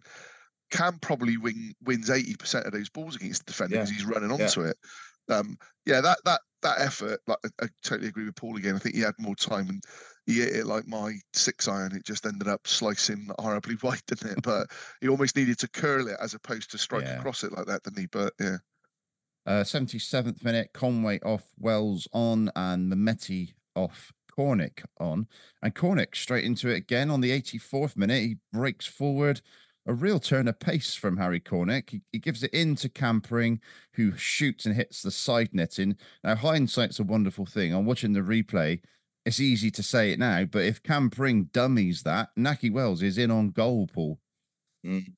[0.70, 3.82] Cam probably win, wins 80% of those balls against the defender Yeah.
[3.82, 4.44] because he's running Yeah.
[4.46, 4.76] onto it.
[5.28, 5.56] Um,
[5.86, 8.74] yeah, that that that effort, like I, I totally agree with Paul again.
[8.74, 9.82] I think he had more time and
[10.26, 11.94] he hit it like my six iron.
[11.94, 14.42] It just ended up slicing horribly wide, didn't it?
[14.42, 14.68] But
[15.00, 17.18] he almost needed to curl it as opposed to strike Yeah.
[17.18, 18.06] across it like that, didn't he?
[18.06, 18.56] But yeah.
[19.46, 25.26] Uh, 77th minute, Conway off, Wells on, and Mehmeti off, Cornick on.
[25.62, 28.22] And Cornick straight into it again on the 84th minute.
[28.22, 29.40] He breaks forward.
[29.86, 31.90] A real turn of pace from Harry Cornick.
[31.90, 33.60] He, he gives it in to Cam Pring,
[33.94, 35.96] who shoots and hits the side netting.
[36.22, 37.74] Now, hindsight's a wonderful thing.
[37.74, 38.80] I'm watching the replay.
[39.24, 43.18] It's easy to say it now, but if Cam Pring dummies that, Nahki Wells is
[43.18, 44.18] in on goal, Paul.
[44.86, 45.06] Mm.
[45.06, 45.12] It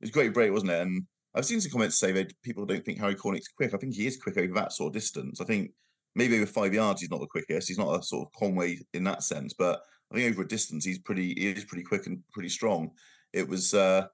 [0.00, 0.80] was a great break, wasn't it?
[0.80, 3.74] And I've seen some comments say that people don't think Harry Cornick's quick.
[3.74, 5.40] I think he is quick over that sort of distance.
[5.40, 5.70] I think
[6.14, 7.68] maybe over five yards he's not the quickest.
[7.68, 9.82] He's not a sort of Conway in that sense, but
[10.12, 12.90] I think over a distance he's pretty he is pretty quick and pretty strong.
[13.32, 14.06] It was uh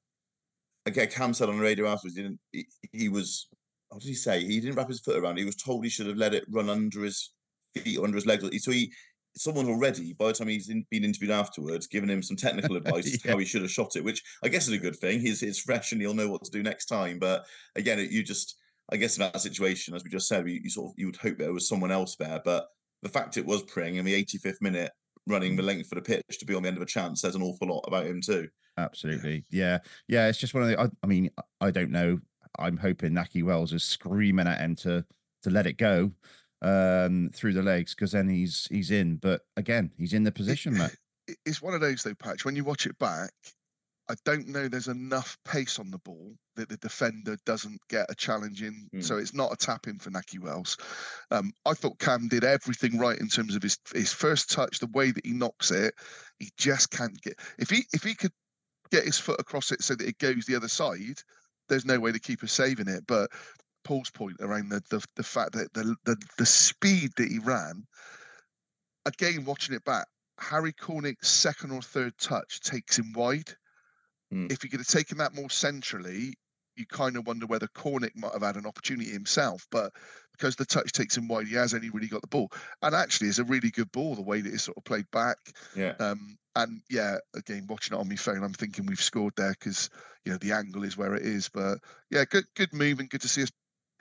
[0.84, 3.48] again Cam said on the radio afterwards he didn't he, he was
[3.88, 4.44] what did he say?
[4.44, 5.38] He didn't wrap his foot around.
[5.38, 7.32] He was told he should have let it run under his
[7.76, 8.42] feet or under his legs.
[8.64, 8.92] So he
[9.36, 13.24] someone already, by the time he's in, been interviewed afterwards, given him some technical advice
[13.24, 13.32] Yeah.
[13.32, 15.20] how he should have shot it, which I guess is a good thing.
[15.20, 17.18] He's it's fresh and he'll know what to do next time.
[17.18, 17.44] But
[17.76, 18.56] again, it, you just,
[18.92, 21.16] I guess in that situation, as we just said, you, you sort of you would
[21.16, 22.40] hope there was someone else there.
[22.44, 22.66] But
[23.02, 24.92] the fact it was Pring in the 85th minute,
[25.26, 27.34] running the length of the pitch to be on the end of a chance, says
[27.34, 28.48] an awful lot about him too.
[28.78, 29.44] Absolutely.
[29.50, 29.78] Yeah.
[30.08, 30.28] Yeah.
[30.28, 31.30] It's just one of the, I, I mean,
[31.60, 32.20] I don't know.
[32.58, 35.04] I'm hoping Nahki Wells is screaming at him to,
[35.42, 36.12] to let it go
[36.62, 40.72] um through the legs because then he's he's in but again he's in the position
[40.72, 40.96] Matt.
[41.28, 42.46] it- it's one of those though, Patch.
[42.46, 43.30] When you watch it back,
[44.08, 48.14] I don't know there's enough pace on the ball that the defender doesn't get a
[48.14, 48.88] challenge in.
[49.02, 50.76] So it's not a tap in for Nahki Wells.
[51.30, 54.86] Um, I thought Cam did everything right in terms of his his first touch, the
[54.88, 55.94] way that he knocks it.
[56.38, 58.32] He just can't get if he if he could
[58.90, 61.20] get his foot across it so that it goes the other side.
[61.68, 63.04] There's no way the keeper's saving it.
[63.08, 63.30] But
[63.84, 67.84] Paul's point around the the, the fact that the, the the speed that he ran,
[69.04, 70.06] again watching it back,
[70.38, 73.54] Harry Cornick's second or third touch takes him wide.
[74.32, 74.50] Mm.
[74.50, 76.34] If he could have taken that more centrally,
[76.76, 79.66] you kind of wonder whether Cornick might have had an opportunity himself.
[79.70, 79.92] But
[80.32, 82.50] because the touch takes him wide, he has only really got the ball.
[82.82, 85.38] And actually, it's a really good ball the way that it's sort of played back.
[85.74, 85.94] Yeah.
[86.00, 89.90] Um, and yeah, again, watching it on my phone, I'm thinking we've scored there because
[90.24, 91.48] you know the angle is where it is.
[91.48, 91.78] But
[92.10, 93.50] yeah, good good move and good to see us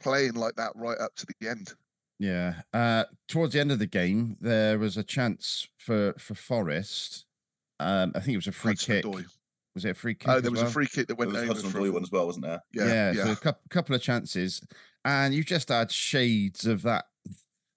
[0.02, 1.74] playing like that right up to the end.
[2.20, 7.26] yeah uh towards the end of the game there was a chance for for Forest
[7.80, 9.06] um I think it was a free kick.
[9.76, 10.70] Was it a free kick Oh, as there was well?
[10.70, 12.46] a free kick that There went was over Hudson from, Boy one as well, wasn't
[12.46, 12.62] there?
[12.74, 13.24] Yeah, yeah, yeah.
[13.26, 14.62] so a couple, couple of chances
[15.04, 17.06] and you just had shades of that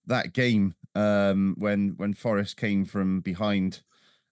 [0.07, 3.82] that game um when when Forest came from behind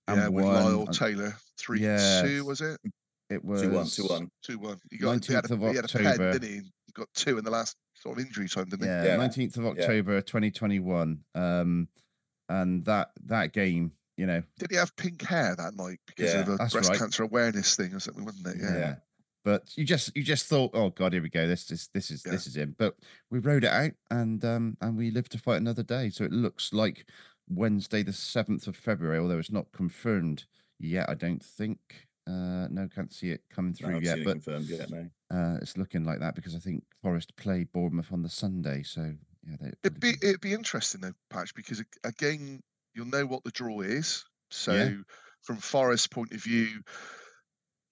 [0.08, 2.22] and yeah, with Lyle and Taylor three Yes.
[2.22, 2.80] two was it
[3.28, 4.30] it was Two one, two one.
[4.42, 4.78] two one.
[4.90, 6.32] He got he had, 19th a, of he had a pen, October.
[6.34, 6.54] didn't he?
[6.86, 8.88] He got two in the last sort of injury time, didn't he?
[8.88, 9.16] yeah, Yeah.
[9.16, 9.70] 19th of Yeah.
[9.82, 11.88] October 2021 um
[12.48, 16.40] and that that game you know Did he have pink hair that night because Yeah,
[16.40, 16.98] of a that's breast right.
[16.98, 18.56] cancer awareness thing or something, wasn't it?
[18.62, 18.78] Yeah.
[18.78, 18.94] yeah.
[19.44, 21.46] But you just you just thought, oh god, here we go.
[21.46, 22.32] This is this is Yeah.
[22.32, 22.74] this is him.
[22.78, 22.96] But
[23.30, 26.10] we rode it out and um and we lived to fight another day.
[26.10, 27.06] So it looks like
[27.48, 30.44] Wednesday the seventh of February, although it's not confirmed
[30.78, 31.08] yet.
[31.08, 31.78] I don't think.
[32.28, 34.18] Uh, no, can't see it coming through I've yet.
[34.24, 35.08] But confirmed yet, no.
[35.30, 38.82] uh, it's looking like that because I think Forest play Bournemouth on the Sunday.
[38.82, 39.14] So
[39.48, 42.60] yeah, they, It'd be it'd be interesting though, Patch, because again,
[42.96, 44.24] you'll know what the draw is.
[44.50, 44.72] So
[45.42, 46.80] from Forest's point of view,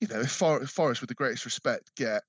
[0.00, 2.22] you know, if, For- if Forest, with the greatest respect, get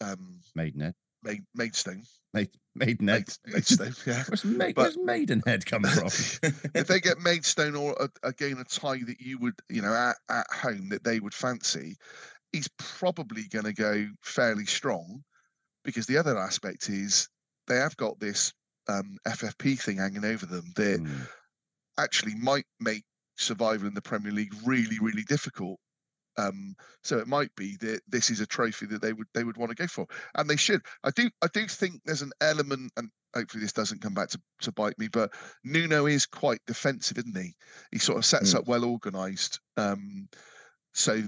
[0.00, 0.94] um, Maidenhead.
[1.22, 2.02] Maid- Maidstone,
[2.34, 3.28] Maid, Maidenhead.
[3.46, 4.24] Maid- Maidstone, yeah.
[4.28, 6.06] Where's, Ma- But- where's Maidenhead come from?
[6.74, 10.16] if they get Maidstone or a, again a tie that you would, you know, at,
[10.30, 11.96] at home that they would fancy,
[12.52, 15.22] he's probably going to go fairly strong
[15.84, 17.28] because the other aspect is
[17.66, 18.52] they have got this
[18.88, 21.28] um, FFP thing hanging over them that Mm,
[22.02, 23.04] actually might make
[23.36, 25.78] survival in the Premier League really, really difficult.
[26.36, 29.56] Um, so it might be that this is a trophy that they would they would
[29.56, 30.80] want to go for, and they should.
[31.04, 34.40] I do I do think there's an element, and hopefully this doesn't come back to,
[34.62, 35.32] to bite me, but
[35.64, 37.54] Nuno is quite defensive, isn't he?
[37.92, 38.58] He sort of sets Mm.
[38.58, 39.60] up well organised.
[39.76, 40.28] Um,
[40.94, 41.22] so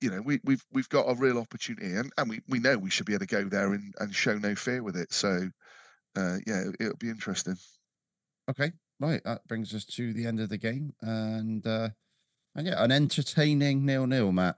[0.00, 2.90] you know we, we've we've got a real opportunity, and, and we, we know we
[2.90, 5.12] should be able to go there and, and show no fear with it.
[5.12, 5.48] So
[6.16, 7.56] uh, yeah, it, it'll be interesting.
[8.48, 8.72] Okay,
[9.08, 9.22] right.
[9.24, 11.88] That brings us to the end of the game, and uh,
[12.54, 14.56] and yeah, an entertaining nil nil, Matt.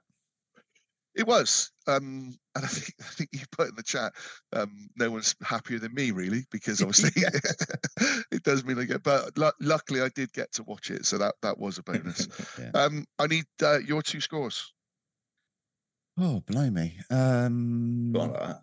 [1.15, 4.13] It was, um, and I think I think you put in the chat.
[4.53, 7.23] Um, no one's happier than me, really, because obviously
[8.31, 9.03] it does mean I get.
[9.03, 12.29] But lu- luckily, I did get to watch it, so that that was a bonus.
[12.61, 12.71] Yeah.
[12.75, 14.73] um, I need uh, your two scores.
[16.19, 16.95] Oh, blimey.
[17.11, 18.61] Um, Go on like that.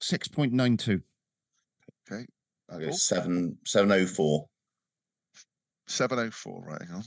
[0.00, 1.00] six point nine two.
[2.70, 2.92] I'll go Cool.
[2.92, 4.46] seven seven oh four.
[5.90, 6.62] Seven oh four.
[6.64, 7.02] Right, hang on.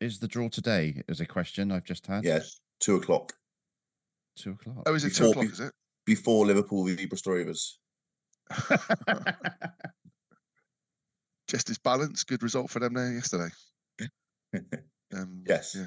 [0.00, 1.02] Is the draw today?
[1.08, 2.24] Is a question I've just had.
[2.24, 3.32] Yes, two o'clock
[4.36, 4.84] two o'clock.
[4.86, 5.46] Oh, is it two Before o'clock?
[5.46, 5.72] be- Is it?
[6.06, 7.78] before Liverpool v Bristol Rovers.
[11.48, 12.26] Just as balanced.
[12.28, 13.48] Good result for them there yesterday.
[15.14, 15.74] Um, Yes.
[15.74, 15.86] Yeah.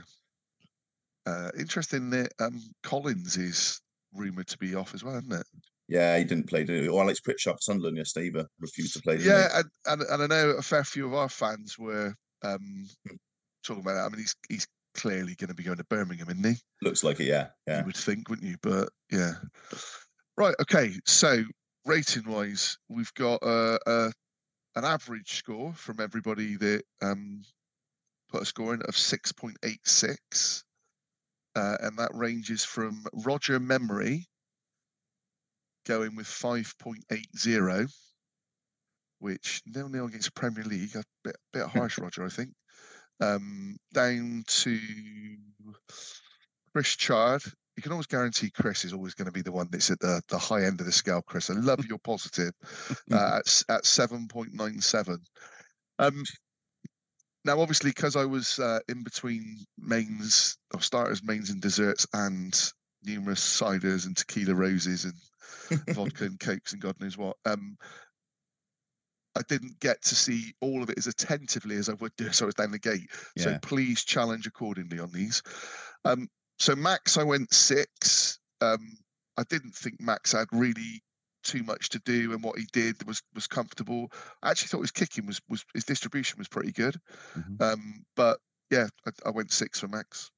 [1.32, 3.80] Uh, interesting that um, Collins is
[4.16, 5.46] rumoured to be off as well, isn't it?
[5.92, 6.64] Yeah, he didn't play.
[6.64, 6.88] Did he?
[6.88, 9.18] Or Alex Pritchard Sunderland yesterday either refused to play.
[9.18, 12.88] Yeah, and, and and I know a fair few of our fans were um,
[13.62, 14.06] talking about that.
[14.06, 16.56] I mean, he's he's clearly going to be going to Birmingham, isn't he?
[16.82, 17.26] looks like it.
[17.26, 17.80] Yeah, yeah.
[17.80, 18.56] You would think, wouldn't you?
[18.62, 19.34] But yeah,
[20.38, 20.56] right.
[20.62, 21.44] Okay, so
[21.86, 24.12] rating wise, we've got uh, uh,
[24.78, 27.42] an average score from everybody that um,
[28.30, 30.64] put a score in of six point eight six,
[31.58, 34.26] uh, and that ranges from Roger Memory
[35.86, 37.86] going with five point eight zero,
[39.20, 42.52] which nil nil against Premier League, a bit bit harsh, Roger, I think.
[43.20, 44.80] Um, down to
[46.74, 47.44] Chris Chard.
[47.78, 50.22] You can always guarantee Chris is always going to be the one that's at the,
[50.28, 51.50] the high end of the scale, Chris.
[51.50, 52.52] I love your positive
[53.12, 55.18] uh, at, at 7.97.
[56.00, 56.24] Um,
[57.46, 62.54] now, obviously, because I was uh, in between mains or starters, mains, and desserts, and
[63.04, 65.14] numerous ciders and tequila roses and
[65.90, 67.38] vodka and cokes and God knows what.
[67.46, 67.78] Um,
[69.36, 72.42] I didn't get to see all of it as attentively as I would do as
[72.42, 73.10] I was down the gate.
[73.38, 75.42] So please challenge accordingly on these.
[76.04, 76.28] Um,
[76.60, 78.40] so Max, I went six.
[78.60, 78.98] Um,
[79.38, 81.02] I didn't think Max had really
[81.44, 84.12] too much to do, and what he did was was comfortable.
[84.44, 86.98] I actually thought his kicking was was his distribution was pretty good.
[87.36, 87.62] Mhm.
[87.62, 88.40] Um, but
[88.70, 90.30] yeah, I, I went six for Max.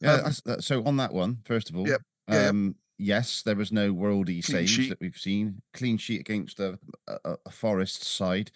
[0.00, 0.30] Yeah.
[0.46, 3.92] Um, so on that one, first of all, Yep, yeah, um, yes, there was no
[3.94, 4.88] worldy Clean saves sheet.
[4.90, 5.62] that we've seen.
[5.72, 8.50] Clean sheet against a, a, a Forest side,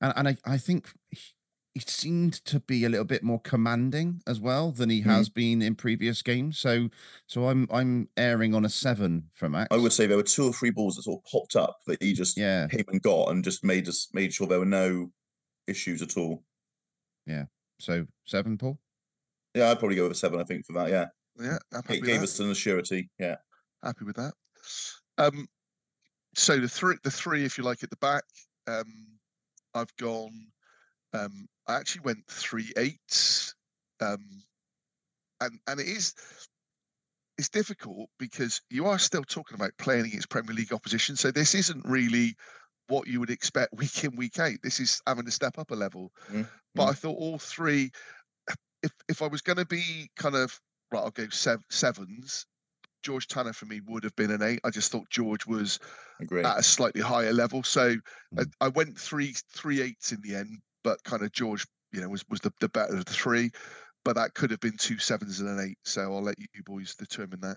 [0.00, 1.18] and and I, I think he,
[1.74, 5.06] he seemed to be a little bit more commanding as well than he Mhm.
[5.06, 6.58] has been in previous games.
[6.58, 6.88] So
[7.26, 9.68] so I'm I'm erring on a seven for Max.
[9.70, 12.02] I would say there were two or three balls that sort of popped up that
[12.02, 12.66] he just Yeah.
[12.68, 15.12] came and got and just made us made sure there were no
[15.66, 16.42] issues at all.
[17.26, 17.44] Yeah.
[17.78, 18.78] So seven, Paul.
[19.54, 20.40] Yeah, I'd probably go with a seven.
[20.40, 20.88] I think for that.
[20.90, 21.06] Yeah,
[21.40, 22.22] Yeah, I'm it gave that.
[22.24, 23.08] us an assurity.
[23.20, 23.36] Yeah,
[23.82, 24.34] happy with that.
[25.18, 25.46] Um,
[26.34, 28.24] so the three, the three, if you like, at the back,
[28.66, 29.18] um,
[29.74, 30.46] I've gone.
[31.12, 33.54] Um, I actually went three eights,
[34.00, 34.42] um,
[35.40, 36.14] and and it is
[37.38, 41.14] it's difficult because you are still talking about playing against Premier League opposition.
[41.16, 42.34] So this isn't really
[42.88, 44.60] what you would expect week in week eight.
[44.62, 46.12] This is having to step up a level.
[46.30, 46.90] Mm, But mm.
[46.90, 47.90] I thought all three.
[48.82, 50.60] If if I was going to be kind of
[50.92, 52.46] right, I'll go sev- sevens.
[53.02, 54.60] George Tanner for me would have been an eight.
[54.64, 55.78] I just thought George was
[56.20, 56.42] agree.
[56.42, 57.62] at a slightly higher level.
[57.62, 57.96] So
[58.36, 58.52] I, Mm.
[58.60, 62.24] I went three three eights in the end, but kind of George, you know, was
[62.28, 63.50] was the, the better of the three.
[64.04, 65.78] But that could have been two sevens and an eight.
[65.84, 67.56] So I'll let you boys determine that.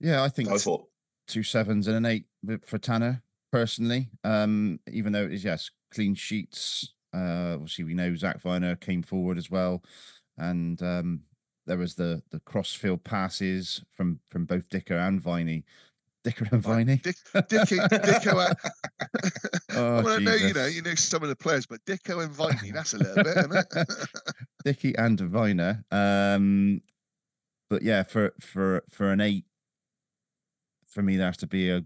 [0.00, 0.86] Yeah, I think I thought
[1.26, 2.26] two sevens and an eight
[2.66, 3.22] for Tanner
[3.52, 4.10] personally.
[4.24, 9.02] Um, even though it is yes, clean sheets Uh, obviously, we know Zak Vyner came
[9.02, 9.82] forward as well,
[10.38, 11.22] and um,
[11.70, 15.64] there was the the crossfield passes from from both Dicker and Viney.
[16.24, 16.96] Dicker and Viney.
[16.96, 17.16] Dick,
[17.48, 18.54] Dickie, Dicko, uh,
[19.76, 22.24] Oh, I want to know, you know, you know some of the players, but Dicko
[22.24, 23.88] and Viney, that's a little bit, isn't it?
[24.64, 25.84] Dickie and Vyner.
[25.92, 26.82] Um,
[27.70, 29.44] but yeah, for for for an eight,
[30.88, 31.84] for me, there has to be a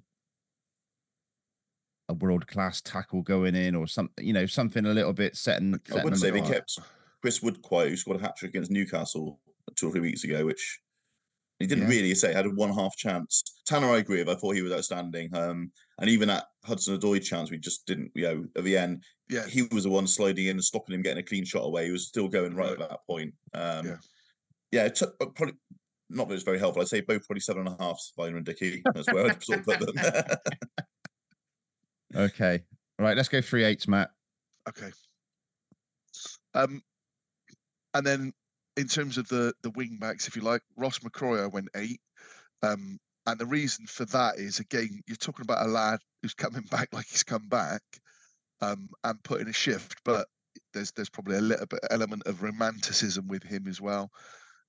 [2.09, 4.27] a world class tackle going in or something.
[4.27, 5.75] You know, something a little bit setting.
[5.75, 6.79] I setting would them say they kept
[7.21, 9.39] Chris Wood quiet, who scored a hat trick against Newcastle
[9.77, 10.81] two or three weeks ago, which
[11.59, 11.91] he didn't Yeah.
[11.91, 13.43] really say had a one half chance.
[13.67, 14.29] Tanner, I agree with.
[14.29, 15.35] I thought he was outstanding.
[15.35, 18.11] Um, and even that Hudson-Odoi chance, we just didn't.
[18.15, 21.03] You know, at the end, yeah, he was the one sliding in and stopping him
[21.03, 21.87] getting a clean shot away.
[21.87, 22.81] He was still going right, Right.
[22.83, 23.35] at that point.
[23.55, 23.97] Um, Yeah.
[24.73, 25.55] yeah, it took, probably
[26.11, 26.83] not that it's very helpful.
[26.83, 28.83] I'd say both probably seven and a half, Vyner and Dickie.
[28.93, 30.37] That's where I'd sort of put them.
[32.17, 32.63] Okay,
[32.99, 33.17] right.
[33.17, 34.11] Let's go three eights, Matt.
[34.69, 34.91] Okay.
[36.55, 36.83] Um,
[37.95, 38.33] and then
[38.77, 42.01] in terms of the the wing backs, if you like, Ross McCrorie, I went eight.
[42.63, 46.63] Um, and the reason for that is again, you're talking about a lad who's coming
[46.71, 47.83] back like he's come back,
[48.61, 50.27] um, and putting a shift, but
[50.73, 54.11] there's there's probably a little bit element of romanticism with him as well.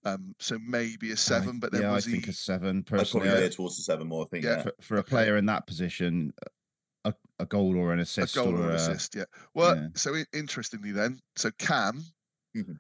[0.04, 3.06] Um, so maybe a seven, but then yeah, was I think a seven I'd probably
[3.22, 3.50] personally.
[3.50, 4.24] towards the seven more.
[4.26, 4.46] I think.
[4.46, 4.58] Yeah.
[4.58, 4.62] Yeah.
[4.64, 6.32] for, for a player in that position,
[7.06, 8.18] a, a goal or an assist.
[8.20, 9.16] a assist goal or or an a- assist.
[9.16, 9.24] Yeah.
[9.56, 9.88] Well, yeah.
[9.96, 12.04] so interestingly, then, so Cam,
[12.56, 12.78] Mhm.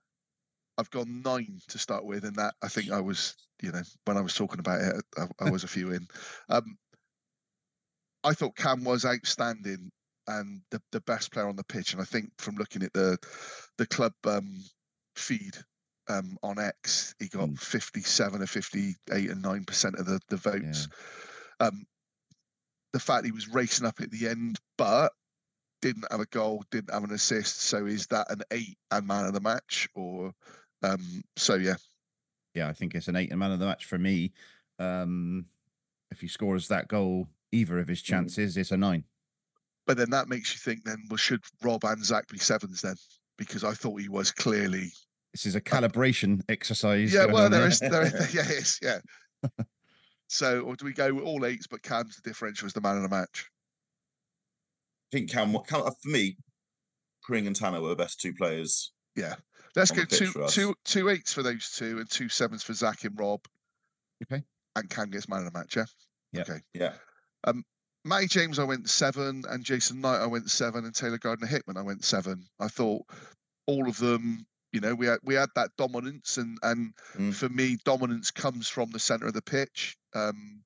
[0.78, 4.17] I've gone nine to start with, and that I think I was, you know, when
[4.17, 6.07] I was talking about it, I, I was a few in.
[6.49, 6.78] Um,
[8.23, 9.91] I thought Cam was outstanding
[10.28, 13.17] and the, the best player on the pitch, and I think from looking at the
[13.78, 14.63] the club um,
[15.15, 15.55] feed
[16.09, 17.59] um, on X, he got Mm.
[17.59, 20.88] fifty seven or fifty eight and nine percent of the the votes.
[21.59, 21.86] Um,
[22.93, 25.11] the fact he was racing up at the end, but
[25.82, 27.61] didn't have a goal, didn't have an assist.
[27.61, 30.32] So is that an eight and man of the match, or
[30.84, 31.23] um?
[31.36, 31.76] So yeah,
[32.53, 34.32] yeah, I think it's an eight and man of the match for me.
[34.80, 35.45] Um,
[36.11, 38.05] if he scores that goal, either of his Mm.
[38.05, 39.03] chances, it's a nine.
[39.88, 42.95] but then that makes you think then, well, should Rob and Zak be sevens then?
[43.38, 44.91] Because I thought he was clearly.
[45.34, 47.13] This is a calibration exercise.
[47.13, 47.67] Yeah, well, there there.
[47.69, 48.99] is, there is, yeah, it is, yeah.
[50.28, 52.97] so, or do we go with all eights, but Cam's the differential is the man
[52.97, 53.49] of the match?
[55.13, 56.38] I think Cam, Cam uh, for me,
[57.21, 58.91] Pring and Tanner were the best two players.
[59.15, 59.36] Yeah,
[59.76, 60.53] let's On go the pitch two, for us.
[60.55, 63.41] two, two eights for those two, and two sevens for Zak and Rob.
[64.23, 64.43] Okay.
[64.76, 65.76] And Cam gets man of the match.
[65.76, 65.86] Yeah.
[66.34, 66.49] Yep.
[66.49, 66.59] Okay.
[66.73, 66.93] Yeah.
[67.45, 67.63] Um,
[68.03, 71.78] Matty James, I went seven, and Jason Knight, I went seven, and Taylor Gardner Hickman,
[71.78, 72.45] I went seven.
[72.59, 73.01] I thought
[73.67, 77.34] all of them, you know, we had we had that dominance, and and Mm.
[77.34, 79.97] for me, dominance comes from the centre of the pitch.
[80.13, 80.63] Um,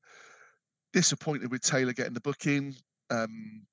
[0.93, 2.75] disappointed with Taylor getting the booking.
[3.09, 3.65] Um,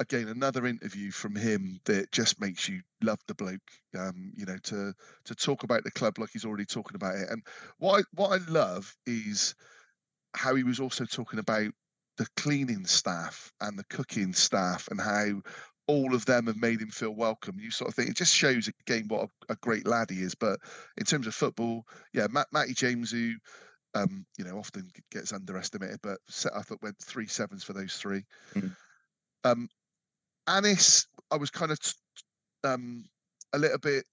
[0.00, 3.60] again, another interview from him that just makes you love the bloke.
[3.96, 4.92] Um, you know, to
[5.26, 7.42] to talk about the club like he's already talking about it, and
[7.78, 9.54] what I, what I love is
[10.34, 11.70] how he was also talking about
[12.16, 15.40] the cleaning staff and the cooking staff and how
[15.86, 17.58] all of them have made him feel welcome.
[17.58, 20.34] You sort of think it just shows again what a, a great lad he is.
[20.34, 20.60] But
[20.96, 21.84] in terms of football,
[22.14, 23.34] yeah, Matt, Matty James, who
[23.94, 27.96] um, you know often gets underestimated, but se- I thought went three sevens for those
[27.96, 28.24] three.
[28.54, 28.76] Mm.
[29.44, 29.68] Um,
[30.50, 31.78] Anis, I was kind of
[32.64, 33.04] um,
[33.52, 34.04] a little bit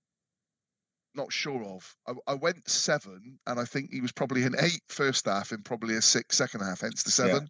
[1.16, 1.96] not sure of.
[2.08, 5.66] I, I went seven, and I think he was probably an eight first half and
[5.66, 7.32] probably a six second half, hence the Yeah.
[7.34, 7.50] seven.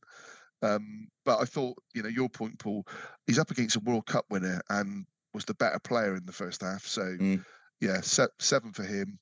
[0.63, 2.87] Um, but I thought, you know, your point, Paul,
[3.27, 6.61] he's up against a World Cup winner and was the better player in the first
[6.61, 6.85] half.
[6.87, 7.45] So, Mm.
[7.79, 9.19] yeah, se- seven for him.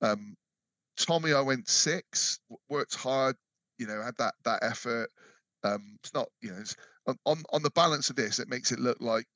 [0.00, 0.36] Um,
[0.96, 2.40] Tommy, I went six.
[2.48, 3.36] w- Worked hard,
[3.78, 5.10] you know, had that that effort.
[5.62, 6.74] Um, it's not, you know, it's,
[7.06, 9.26] on, on on the balance of this, it makes it look like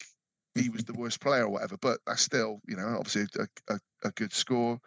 [0.55, 1.77] he was the worst player or whatever.
[1.81, 4.79] But that's still, you know, obviously a, a, a good score.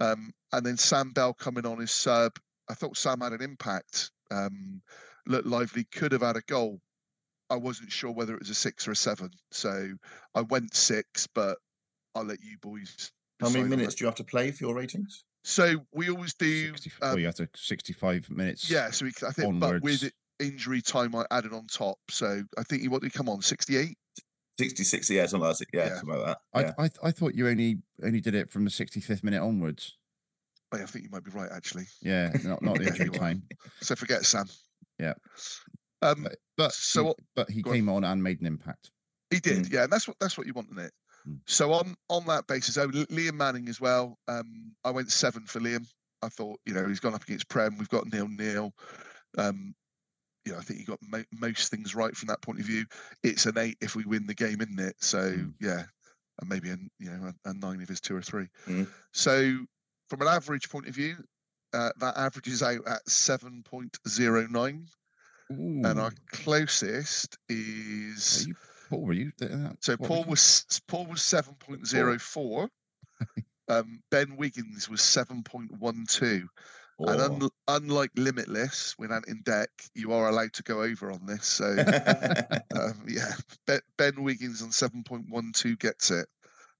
[0.00, 2.32] Um, and then Sam Bell coming on as sub.
[2.68, 4.10] I thought Sam had an impact.
[4.30, 4.82] Um,
[5.26, 6.80] looked lively, could have had a goal.
[7.50, 9.30] I wasn't sure whether it was a six or a seven.
[9.50, 9.92] So
[10.34, 11.58] I went six, but
[12.14, 13.12] I'll let you boys.
[13.40, 15.24] How many minutes do you have to play for your ratings?
[15.44, 16.68] So we always do.
[16.68, 18.70] 60, um, well, you have to 65 minutes.
[18.70, 20.02] yeah, so we, I think, but with onwards.
[20.04, 21.98] it, injury time, I added on top.
[22.10, 23.96] So I think you what to come on sixty-eight.
[24.58, 25.66] 60, 60, yeah, something like that.
[25.72, 25.94] Yeah, Yeah.
[25.96, 26.38] something like that.
[26.52, 26.72] I, Yeah.
[26.78, 29.96] I I thought you only only did it from the 65th minute onwards.
[30.72, 31.84] Oh, I think you might be right actually.
[32.02, 33.42] Yeah, not not the injury time.
[33.80, 34.46] So forget Sam.
[34.98, 35.14] Yeah.
[36.02, 37.76] Um, But but So he, but he go on.
[37.76, 38.90] came on and made an impact.
[39.30, 40.92] He did, yeah, and that's what that's what you want in it.
[41.26, 41.38] Mm.
[41.46, 44.18] So on on that basis, oh, Liam Manning as well.
[44.28, 45.86] Um, I went seven for Liam.
[46.22, 47.78] I thought, you know, he's gone up against Prem.
[47.78, 48.72] We've got Neil Neil.
[49.38, 49.74] Um,
[50.44, 52.84] you know, I think he got mo- most things right from that point of view.
[53.22, 54.96] It's an eight if we win the game, isn't it?
[55.00, 55.54] So Mm.
[55.60, 55.84] yeah,
[56.40, 58.48] and maybe a you know a, a nine if it's two or three.
[58.66, 58.88] Mm.
[59.12, 59.58] So
[60.10, 61.16] from an average point of view,
[61.72, 64.86] uh, that averages out at seven point zero nine,
[65.48, 68.54] and our closest is you,
[68.90, 69.32] Paul, were you?
[69.80, 72.68] so Paul was Paul was seven point zero four.
[73.68, 76.48] Um, ben Wiggins was seven point one two,
[76.98, 81.24] and un- unlike Limitless with Ant and Dec, you are allowed to go over on
[81.26, 81.46] this.
[81.46, 81.64] So
[82.76, 83.32] um, yeah,
[83.66, 86.26] ben, ben Wiggins on seven point one two gets it.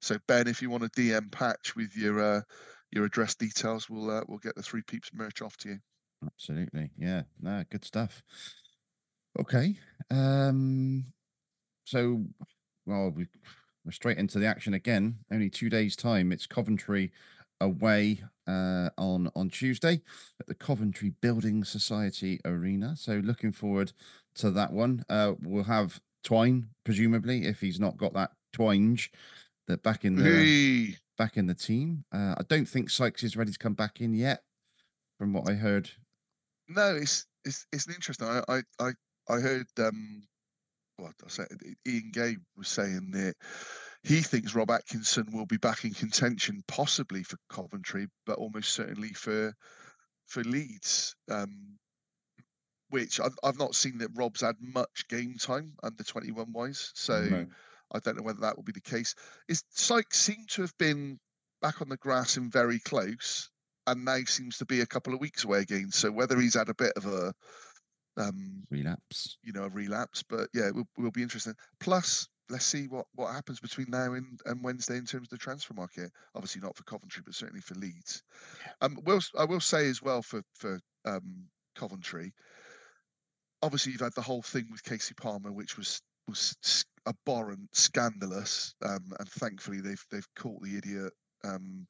[0.00, 2.40] So Ben, if you want a DM patch with your uh,
[2.90, 5.78] your address details, we'll uh, we'll get the three peeps merch off to you.
[6.24, 6.90] Absolutely.
[6.96, 7.22] Yeah.
[7.40, 8.22] No, good stuff.
[9.38, 9.78] Okay.
[10.10, 11.06] Um
[11.84, 12.24] so
[12.86, 13.26] well we
[13.84, 15.18] we're straight into the action again.
[15.32, 16.30] Only two days time.
[16.32, 17.12] It's Coventry
[17.62, 20.02] away uh on on Tuesday
[20.40, 22.96] at the Coventry Building Society Arena.
[22.96, 23.92] So looking forward
[24.36, 25.04] to that one.
[25.08, 29.10] Uh we'll have Twine, presumably, if he's not got that twinge
[29.68, 32.04] that back in the Hey, back in the team.
[32.12, 34.42] Uh I don't think Sykes is ready to come back in yet,
[35.18, 35.90] from what I heard
[36.68, 38.28] No, it's it's it's an interesting.
[38.28, 38.90] I I I,
[39.28, 40.22] I heard um,
[40.96, 41.48] what I said.
[41.86, 43.34] Ian Gay was saying that
[44.03, 49.12] he thinks Rob Atkinson will be back in contention, possibly for Coventry, but almost certainly
[49.12, 49.55] for
[50.26, 51.14] for Leeds.
[51.30, 51.78] Um,
[52.92, 56.92] which I've, I've not seen that Rob's had much game time under 21 wise.
[56.94, 57.46] So No.
[57.94, 59.14] I don't know whether that will be the case.
[59.48, 61.18] Is Sykes seemed to have been
[61.62, 63.50] back on the grass and very close,
[63.86, 65.90] and now seems to be a couple of weeks away again.
[65.90, 67.32] So whether he's had a bit of a,
[68.16, 69.38] um, relapse.
[69.42, 71.55] you know, a relapse, but yeah, it will, will be interesting.
[71.80, 75.38] Plus, let's see what what happens between now and, and Wednesday in terms of the
[75.38, 76.11] transfer market.
[76.34, 78.22] Obviously not for Coventry, but certainly for Leeds.
[78.80, 82.32] Um, will I will say as well for for um Coventry.
[83.62, 86.57] Obviously, you've had the whole thing with Casey Palmer, which was was
[87.07, 91.12] abhorrent, scandalous, um, and thankfully they've they've caught the idiot.
[91.45, 91.86] Um,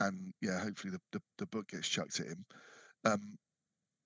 [0.00, 2.44] and yeah, hopefully the, the, the book gets chucked at him.
[3.04, 3.38] Um,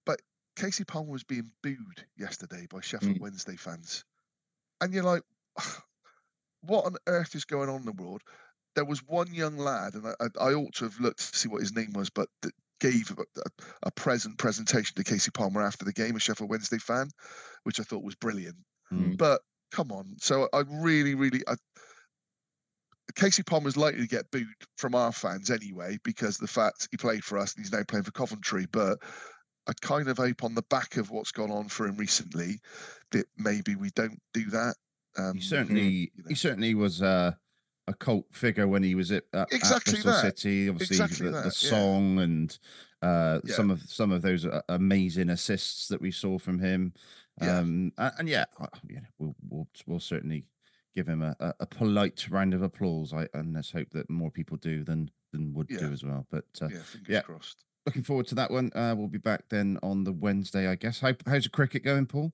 [0.04, 0.20] but
[0.56, 3.20] Casey Palmer was being booed yesterday by Sheffield Mm.
[3.20, 4.04] Wednesday fans,
[4.80, 5.22] and you're like,
[6.62, 8.22] what on earth is going on in the world?
[8.74, 11.60] There was one young lad, and I, I, ought to have looked to see what
[11.60, 13.50] his name was, but that gave a,
[13.84, 17.08] a, present presentation to Casey Palmer after the game, a Sheffield Wednesday fan,
[17.62, 18.56] which I thought was brilliant.
[18.92, 19.16] Mm.
[19.16, 21.54] But come on, so I really, really, I,
[23.14, 24.46] Casey Palmer's likely to get booed
[24.76, 28.04] from our fans anyway because the fact he played for us and he's now playing
[28.04, 28.66] for Coventry.
[28.70, 28.98] But
[29.68, 32.58] I kind of hope on the back of what's gone on for him recently
[33.12, 34.74] that maybe we don't do that.
[35.16, 36.28] Um, he certainly you know.
[36.28, 37.32] he certainly was uh,
[37.86, 40.38] a cult figure when he was at, at, at Exactly Bristol that.
[40.38, 40.68] City.
[40.68, 41.68] Obviously, Exactly the, the that, yeah.
[41.70, 42.58] song and
[43.02, 43.54] uh, Yeah.
[43.54, 46.92] some of some of those uh, amazing assists that we saw from him.
[47.40, 47.58] Yeah.
[47.58, 48.44] Um, a- and, yeah,
[48.88, 50.46] yeah, we'll, we'll we'll certainly
[50.94, 53.12] give him a, a, a polite round of applause.
[53.12, 56.26] I and let's hope that more people do than than would do as well.
[56.30, 57.20] But uh, yeah, fingers yeah.
[57.22, 57.64] crossed.
[57.86, 58.70] looking forward to that one.
[58.74, 61.00] Uh, we'll be back then on the Wednesday, I guess.
[61.00, 62.32] How, how's the cricket going, Paul?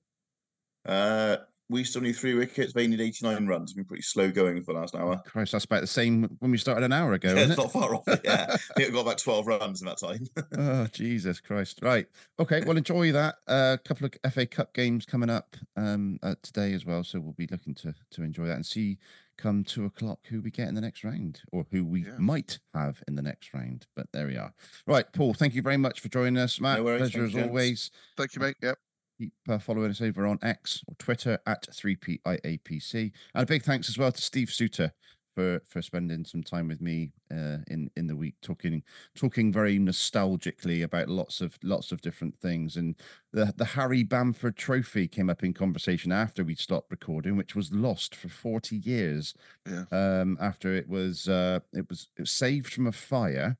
[0.85, 1.37] Uh,
[1.71, 2.73] we still need three wickets.
[2.73, 3.73] They need 89 runs.
[3.73, 5.21] Been pretty slow going for the last hour.
[5.25, 7.29] Christ, that's about the same when we started an hour ago.
[7.29, 7.63] Yeah, isn't it's it?
[7.63, 8.07] not far off.
[8.07, 10.27] it, Yeah, I think we got about 12 runs in that time.
[10.57, 11.79] oh Jesus Christ!
[11.81, 12.07] Right,
[12.39, 12.61] okay.
[12.65, 13.35] Well, enjoy that.
[13.47, 17.19] A uh, couple of FA Cup games coming up um, uh, today as well, so
[17.19, 18.97] we'll be looking to to enjoy that and see
[19.37, 22.17] come two o'clock who we get in the next round or who we Yeah.
[22.19, 23.87] might have in the next round.
[23.95, 24.53] But there we are.
[24.85, 25.33] Right, Paul.
[25.33, 26.83] Thank you very much for joining us, Matt.
[26.83, 27.89] worries, Pleasure as you, always.
[28.17, 28.57] Thank you, mate.
[28.61, 28.77] Yep.
[29.21, 33.11] Keep uh, following us over on X or Twitter at 3PIAPC.
[33.35, 34.91] And a big thanks as well to Steve Suter
[35.35, 38.81] for for spending some time with me uh, in in the week talking
[39.15, 42.95] talking very nostalgically about lots of lots of different things and
[43.31, 47.71] the the Harry Bamford trophy came up in conversation after we stopped recording which was
[47.71, 49.35] lost for 40 years
[49.69, 49.85] Yeah.
[49.91, 53.55] um after it was uh it was it was saved from a fire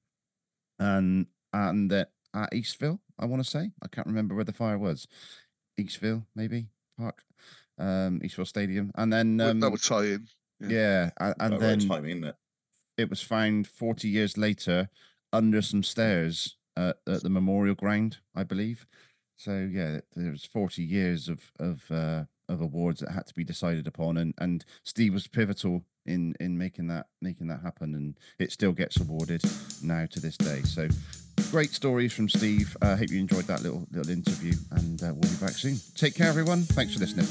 [0.79, 4.77] and and that at Eastville I want to say I can't remember where the fire
[4.77, 5.07] was
[5.83, 6.67] Eastville maybe
[6.97, 7.23] park
[7.77, 10.27] um Eastville Stadium and then um, that would tie in.
[10.59, 12.35] yeah, a- and About then right timing, isn't it?
[12.97, 14.89] it was found 40 years later
[15.33, 18.85] under some stairs at, at the memorial ground, I believe.
[19.37, 23.43] So yeah, there was 40 years of of uh, of awards that had to be
[23.43, 28.19] decided upon, and and Steve was pivotal in in making that making that happen, and
[28.37, 29.41] it still gets awarded
[29.81, 30.61] now to this day.
[30.63, 30.87] So
[31.51, 32.77] great stories from Steve.
[32.81, 35.79] I uh, hope you enjoyed that little little interview, and uh, we'll be back soon.
[35.95, 36.63] Take care, everyone.
[36.63, 37.27] Thanks for listening.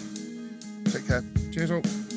[0.85, 1.25] Take care.
[1.51, 2.10] Cheers all.